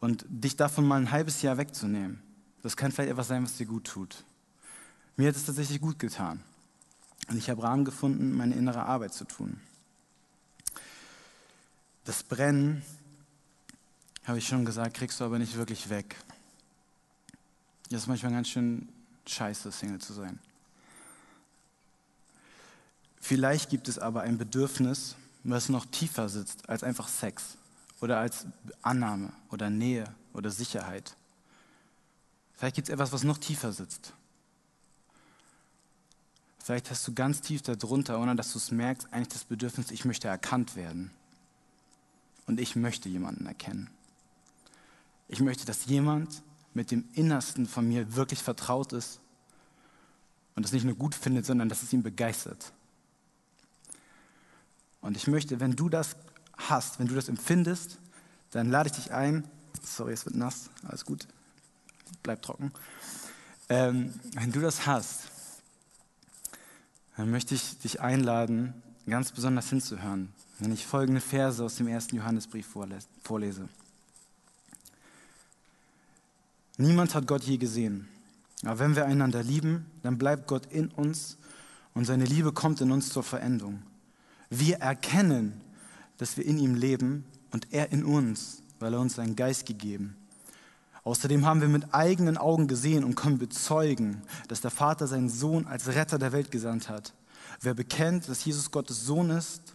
Und 0.00 0.24
dich 0.28 0.56
davon 0.56 0.86
mal 0.86 1.00
ein 1.00 1.10
halbes 1.12 1.42
Jahr 1.42 1.56
wegzunehmen, 1.56 2.20
das 2.62 2.76
kann 2.76 2.90
vielleicht 2.90 3.10
etwas 3.10 3.28
sein, 3.28 3.44
was 3.44 3.56
dir 3.56 3.66
gut 3.66 3.84
tut. 3.84 4.24
Mir 5.16 5.28
hat 5.28 5.36
es 5.36 5.44
tatsächlich 5.44 5.80
gut 5.80 5.98
getan. 5.98 6.40
Und 7.28 7.36
ich 7.36 7.50
habe 7.50 7.62
Rahmen 7.62 7.84
gefunden, 7.84 8.36
meine 8.36 8.54
innere 8.54 8.84
Arbeit 8.84 9.12
zu 9.12 9.24
tun. 9.24 9.60
Das 12.04 12.22
Brennen 12.22 12.82
habe 14.24 14.38
ich 14.38 14.48
schon 14.48 14.64
gesagt, 14.64 14.96
kriegst 14.96 15.20
du 15.20 15.24
aber 15.24 15.38
nicht 15.38 15.56
wirklich 15.56 15.90
weg. 15.90 16.16
Das 17.90 18.02
ist 18.02 18.06
manchmal 18.06 18.32
ganz 18.32 18.48
schön 18.48 18.88
scheiße, 19.26 19.70
Single 19.72 20.00
zu 20.00 20.12
sein. 20.12 20.38
Vielleicht 23.20 23.68
gibt 23.68 23.88
es 23.88 23.98
aber 23.98 24.22
ein 24.22 24.38
Bedürfnis, 24.38 25.16
was 25.44 25.68
noch 25.68 25.86
tiefer 25.86 26.28
sitzt 26.28 26.68
als 26.68 26.82
einfach 26.82 27.08
Sex 27.08 27.56
oder 28.00 28.18
als 28.18 28.46
Annahme 28.82 29.32
oder 29.50 29.70
Nähe 29.70 30.04
oder 30.32 30.50
Sicherheit. 30.50 31.14
Vielleicht 32.54 32.76
gibt 32.76 32.88
es 32.88 32.92
etwas, 32.92 33.12
was 33.12 33.22
noch 33.24 33.38
tiefer 33.38 33.72
sitzt. 33.72 34.12
Vielleicht 36.68 36.90
hast 36.90 37.08
du 37.08 37.14
ganz 37.14 37.40
tief 37.40 37.62
darunter, 37.62 38.20
ohne 38.20 38.36
dass 38.36 38.52
du 38.52 38.58
es 38.58 38.70
merkst, 38.70 39.10
eigentlich 39.10 39.28
das 39.28 39.44
Bedürfnis, 39.44 39.90
ich 39.90 40.04
möchte 40.04 40.28
erkannt 40.28 40.76
werden. 40.76 41.10
Und 42.44 42.60
ich 42.60 42.76
möchte 42.76 43.08
jemanden 43.08 43.46
erkennen. 43.46 43.88
Ich 45.28 45.40
möchte, 45.40 45.64
dass 45.64 45.86
jemand 45.86 46.42
mit 46.74 46.90
dem 46.90 47.08
Innersten 47.14 47.64
von 47.64 47.88
mir 47.88 48.16
wirklich 48.16 48.42
vertraut 48.42 48.92
ist 48.92 49.18
und 50.56 50.62
das 50.62 50.72
nicht 50.72 50.84
nur 50.84 50.94
gut 50.94 51.14
findet, 51.14 51.46
sondern 51.46 51.70
dass 51.70 51.82
es 51.82 51.90
ihn 51.94 52.02
begeistert. 52.02 52.74
Und 55.00 55.16
ich 55.16 55.26
möchte, 55.26 55.60
wenn 55.60 55.74
du 55.74 55.88
das 55.88 56.16
hast, 56.58 56.98
wenn 56.98 57.08
du 57.08 57.14
das 57.14 57.30
empfindest, 57.30 57.96
dann 58.50 58.68
lade 58.68 58.90
ich 58.90 58.94
dich 58.94 59.10
ein. 59.10 59.48
Sorry, 59.82 60.12
es 60.12 60.26
wird 60.26 60.36
nass, 60.36 60.68
alles 60.86 61.06
gut, 61.06 61.26
bleib 62.22 62.42
trocken. 62.42 62.72
Ähm, 63.70 64.12
wenn 64.34 64.52
du 64.52 64.60
das 64.60 64.86
hast, 64.86 65.30
dann 67.18 67.32
möchte 67.32 67.56
ich 67.56 67.76
dich 67.78 68.00
einladen, 68.00 68.72
ganz 69.08 69.32
besonders 69.32 69.68
hinzuhören, 69.68 70.28
wenn 70.60 70.70
ich 70.70 70.86
folgende 70.86 71.20
Verse 71.20 71.62
aus 71.64 71.74
dem 71.74 71.88
ersten 71.88 72.14
Johannesbrief 72.14 72.76
vorlese. 73.24 73.68
Niemand 76.76 77.16
hat 77.16 77.26
Gott 77.26 77.42
je 77.42 77.56
gesehen. 77.56 78.06
Aber 78.62 78.78
wenn 78.78 78.94
wir 78.94 79.04
einander 79.04 79.42
lieben, 79.42 79.86
dann 80.04 80.16
bleibt 80.16 80.46
Gott 80.46 80.66
in 80.66 80.90
uns 80.90 81.36
und 81.92 82.04
seine 82.04 82.24
Liebe 82.24 82.52
kommt 82.52 82.80
in 82.80 82.92
uns 82.92 83.08
zur 83.08 83.24
Veränderung. 83.24 83.82
Wir 84.48 84.76
erkennen, 84.76 85.60
dass 86.18 86.36
wir 86.36 86.46
in 86.46 86.58
ihm 86.58 86.76
leben 86.76 87.24
und 87.50 87.66
er 87.72 87.90
in 87.90 88.04
uns, 88.04 88.62
weil 88.78 88.94
er 88.94 89.00
uns 89.00 89.16
seinen 89.16 89.34
Geist 89.34 89.66
gegeben. 89.66 90.16
Außerdem 91.08 91.46
haben 91.46 91.62
wir 91.62 91.68
mit 91.68 91.94
eigenen 91.94 92.36
Augen 92.36 92.68
gesehen 92.68 93.02
und 93.02 93.14
können 93.14 93.38
bezeugen, 93.38 94.20
dass 94.48 94.60
der 94.60 94.70
Vater 94.70 95.06
seinen 95.06 95.30
Sohn 95.30 95.66
als 95.66 95.88
Retter 95.88 96.18
der 96.18 96.32
Welt 96.32 96.50
gesandt 96.50 96.90
hat. 96.90 97.14
Wer 97.62 97.72
bekennt, 97.72 98.28
dass 98.28 98.44
Jesus 98.44 98.70
Gottes 98.70 99.06
Sohn 99.06 99.30
ist, 99.30 99.74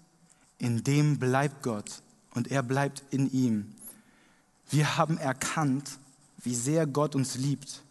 in 0.59 0.83
dem 0.83 1.17
bleibt 1.17 1.63
Gott 1.63 2.03
und 2.35 2.51
er 2.51 2.61
bleibt 2.61 3.01
in 3.09 3.31
ihm. 3.31 3.73
Wir 4.69 4.95
haben 4.95 5.17
erkannt, 5.17 5.97
wie 6.43 6.53
sehr 6.53 6.85
Gott 6.85 7.15
uns 7.15 7.33
liebt. 7.33 7.81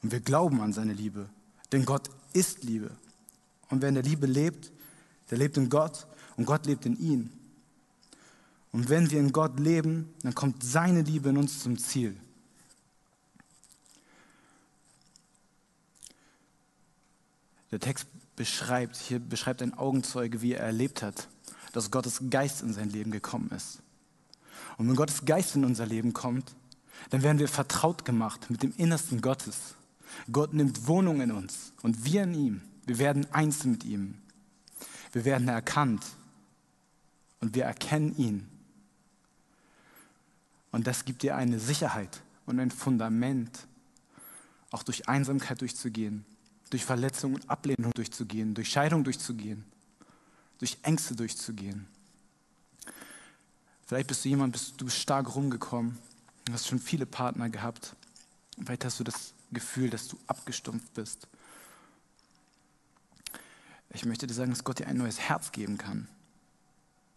Und 0.00 0.12
wir 0.12 0.20
glauben 0.20 0.60
an 0.60 0.72
seine 0.72 0.92
Liebe. 0.92 1.28
Denn 1.72 1.84
Gott 1.84 2.08
ist 2.32 2.62
Liebe. 2.62 2.92
Und 3.70 3.82
wer 3.82 3.88
in 3.88 3.96
der 3.96 4.04
Liebe 4.04 4.26
lebt, 4.26 4.70
der 5.32 5.38
lebt 5.38 5.56
in 5.56 5.68
Gott 5.68 6.06
und 6.36 6.44
Gott 6.44 6.64
lebt 6.66 6.86
in 6.86 6.96
ihm. 7.00 7.30
Und 8.70 8.88
wenn 8.88 9.10
wir 9.10 9.18
in 9.18 9.32
Gott 9.32 9.58
leben, 9.58 10.14
dann 10.22 10.36
kommt 10.36 10.62
seine 10.62 11.02
Liebe 11.02 11.30
in 11.30 11.38
uns 11.38 11.58
zum 11.58 11.76
Ziel. 11.76 12.16
Der 17.70 17.80
Text 17.80 18.06
beschreibt, 18.36 18.96
hier 18.96 19.18
beschreibt 19.18 19.62
ein 19.62 19.74
Augenzeuge, 19.74 20.42
wie 20.42 20.54
er 20.54 20.60
erlebt 20.62 21.02
hat, 21.02 21.28
dass 21.72 21.90
Gottes 21.90 22.22
Geist 22.30 22.62
in 22.62 22.72
sein 22.72 22.90
Leben 22.90 23.10
gekommen 23.10 23.50
ist. 23.54 23.80
Und 24.78 24.88
wenn 24.88 24.96
Gottes 24.96 25.24
Geist 25.24 25.56
in 25.56 25.64
unser 25.64 25.86
Leben 25.86 26.12
kommt, 26.12 26.54
dann 27.10 27.22
werden 27.22 27.38
wir 27.38 27.48
vertraut 27.48 28.04
gemacht 28.04 28.50
mit 28.50 28.62
dem 28.62 28.72
Innersten 28.76 29.20
Gottes. 29.20 29.74
Gott 30.32 30.54
nimmt 30.54 30.86
Wohnung 30.86 31.20
in 31.20 31.32
uns 31.32 31.72
und 31.82 32.04
wir 32.04 32.22
in 32.22 32.34
ihm. 32.34 32.62
Wir 32.86 32.98
werden 32.98 33.26
eins 33.32 33.64
mit 33.64 33.84
ihm. 33.84 34.18
Wir 35.12 35.24
werden 35.24 35.48
erkannt 35.48 36.04
und 37.40 37.54
wir 37.54 37.64
erkennen 37.64 38.16
ihn. 38.16 38.48
Und 40.70 40.86
das 40.86 41.04
gibt 41.04 41.22
dir 41.22 41.36
eine 41.36 41.58
Sicherheit 41.58 42.22
und 42.46 42.60
ein 42.60 42.70
Fundament, 42.70 43.66
auch 44.70 44.82
durch 44.82 45.08
Einsamkeit 45.08 45.60
durchzugehen, 45.60 46.24
durch 46.70 46.84
Verletzung 46.84 47.34
und 47.34 47.48
Ablehnung 47.48 47.92
durchzugehen, 47.92 48.54
durch 48.54 48.70
Scheidung 48.70 49.04
durchzugehen, 49.04 49.64
durch 50.58 50.78
Ängste 50.82 51.14
durchzugehen. 51.14 51.86
Vielleicht 53.86 54.08
bist 54.08 54.24
du 54.24 54.28
jemand, 54.28 54.52
bist, 54.52 54.80
du 54.80 54.84
bist 54.84 54.98
stark 54.98 55.34
rumgekommen 55.34 55.98
hast 56.52 56.68
schon 56.68 56.78
viele 56.78 57.06
Partner 57.06 57.48
gehabt. 57.48 57.94
Vielleicht 58.62 58.84
hast 58.84 59.00
du 59.00 59.04
das 59.04 59.34
Gefühl, 59.52 59.90
dass 59.90 60.08
du 60.08 60.18
abgestumpft 60.26 60.92
bist. 60.94 61.28
Ich 63.90 64.04
möchte 64.04 64.26
dir 64.26 64.34
sagen, 64.34 64.50
dass 64.50 64.64
Gott 64.64 64.78
dir 64.78 64.86
ein 64.86 64.96
neues 64.96 65.18
Herz 65.18 65.52
geben 65.52 65.78
kann. 65.78 66.08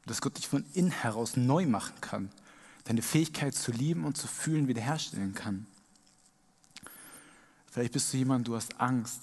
Dass 0.06 0.22
Gott 0.22 0.38
dich 0.38 0.48
von 0.48 0.66
innen 0.74 0.92
heraus 0.92 1.36
neu 1.36 1.66
machen 1.66 1.94
kann. 2.02 2.32
Deine 2.86 3.02
Fähigkeit 3.02 3.54
zu 3.54 3.72
lieben 3.72 4.06
und 4.06 4.18
zu 4.18 4.28
fühlen 4.28 4.68
wiederherstellen 4.68 5.36
kann. 5.36 5.68
Vielleicht 7.70 7.94
bist 7.94 8.12
du 8.12 8.18
jemand, 8.18 8.48
du 8.48 8.56
hast 8.56 8.80
Angst. 8.80 9.22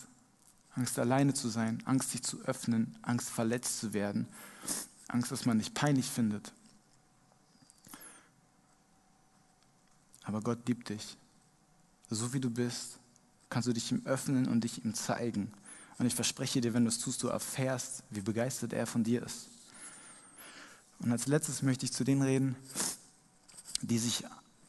Angst 0.79 0.97
alleine 1.01 1.35
zu 1.35 1.49
sein, 1.49 1.83
Angst 1.87 2.15
dich 2.15 2.23
zu 2.23 2.41
öffnen, 2.43 2.97
Angst 3.03 3.31
verletzt 3.31 3.81
zu 3.81 3.93
werden, 3.93 4.29
Angst, 5.09 5.33
dass 5.33 5.45
man 5.45 5.59
dich 5.59 5.75
peinlich 5.75 6.07
findet. 6.07 6.53
Aber 10.23 10.41
Gott 10.41 10.69
liebt 10.69 10.89
dich. 10.91 11.17
So 12.11 12.33
wie 12.33 12.39
du 12.39 12.49
bist, 12.49 13.01
kannst 13.51 13.67
du 13.67 13.73
dich 13.73 13.91
ihm 13.91 14.03
öffnen 14.05 14.47
und 14.47 14.63
dich 14.63 14.85
ihm 14.85 14.95
zeigen. 14.95 15.53
Und 15.99 16.07
ich 16.07 16.15
verspreche 16.15 16.61
dir, 16.61 16.75
wenn 16.75 16.85
du 16.85 16.91
es 16.91 17.01
tust, 17.01 17.25
du 17.25 17.29
erfährst, 17.29 18.05
wie 18.11 18.21
begeistert 18.21 18.73
er 18.73 18.87
von 18.87 19.03
dir 19.03 19.25
ist. 19.25 19.49
Und 21.01 21.11
als 21.11 21.27
letztes 21.27 21.63
möchte 21.63 21.87
ich 21.87 21.93
zu 21.93 22.05
denen 22.05 22.23
reden, 22.23 22.55
die 23.83 23.99
sich 23.99 24.25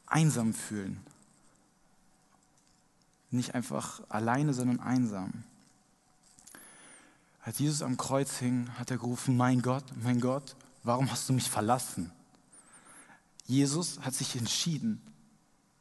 einsam 0.07 0.55
fühlen. 0.55 0.99
Nicht 3.29 3.53
einfach 3.53 4.01
alleine, 4.09 4.55
sondern 4.55 4.79
einsam. 4.79 5.43
Als 7.49 7.57
Jesus 7.57 7.81
am 7.81 7.97
Kreuz 7.97 8.37
hing, 8.37 8.69
hat 8.77 8.91
er 8.91 8.99
gerufen, 8.99 9.35
mein 9.35 9.63
Gott, 9.63 9.83
mein 10.03 10.21
Gott, 10.21 10.55
warum 10.83 11.09
hast 11.09 11.27
du 11.27 11.33
mich 11.33 11.49
verlassen? 11.49 12.11
Jesus 13.47 13.99
hat 14.01 14.13
sich 14.13 14.35
entschieden, 14.35 15.01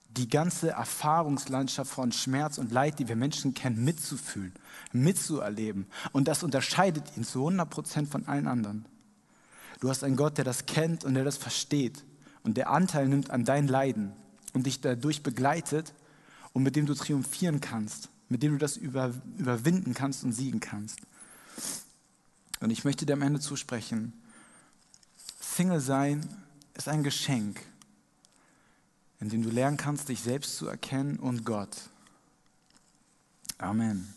die 0.09 0.31
ganze 0.31 0.71
Erfahrungslandschaft 0.71 1.91
von 1.91 2.11
Schmerz 2.11 2.57
und 2.57 2.73
Leid, 2.73 2.99
die 2.99 3.07
wir 3.07 3.17
Menschen 3.17 3.53
kennen, 3.53 3.85
mitzufühlen, 3.85 4.55
mitzuerleben. 4.93 5.87
Und 6.13 6.27
das 6.27 6.43
unterscheidet 6.43 7.05
ihn 7.19 7.25
zu 7.25 7.41
100 7.41 7.69
Prozent 7.69 8.09
von 8.09 8.27
allen 8.27 8.47
anderen. 8.47 8.87
Du 9.81 9.91
hast 9.91 10.03
einen 10.05 10.17
Gott, 10.17 10.39
der 10.39 10.47
das 10.47 10.65
kennt 10.65 11.05
und 11.05 11.13
der 11.13 11.25
das 11.25 11.37
versteht 11.37 12.03
und 12.45 12.57
der 12.57 12.71
Anteil 12.71 13.09
nimmt 13.09 13.29
an 13.29 13.45
dein 13.45 13.69
Leiden 13.69 14.15
und 14.55 14.65
dich 14.65 14.81
dadurch 14.81 15.23
begleitet 15.23 15.93
und 16.55 16.63
mit 16.63 16.77
dem 16.77 16.87
du 16.87 16.95
triumphieren 16.95 17.61
kannst, 17.61 18.09
mit 18.31 18.43
dem 18.43 18.53
du 18.53 18.59
das 18.59 18.79
über, 18.79 19.13
überwinden 19.37 19.93
kannst 19.93 20.25
und 20.25 20.33
siegen 20.33 20.61
kannst. 20.61 21.01
Und 22.61 22.71
ich 22.71 22.85
möchte 22.85 23.07
dir 23.07 23.13
am 23.13 23.23
Ende 23.23 23.41
zusprechen, 23.41 24.13
Single 25.41 25.81
sein 25.81 26.27
ist 26.75 26.89
ein 26.89 27.03
Geschenk 27.03 27.61
in 29.21 29.29
dem 29.29 29.43
du 29.43 29.51
lernen 29.51 29.77
kannst, 29.77 30.09
dich 30.09 30.21
selbst 30.21 30.57
zu 30.57 30.69
erkennen 30.69 31.19
und 31.19 31.45
Gott. 31.45 31.77
Amen. 33.59 34.13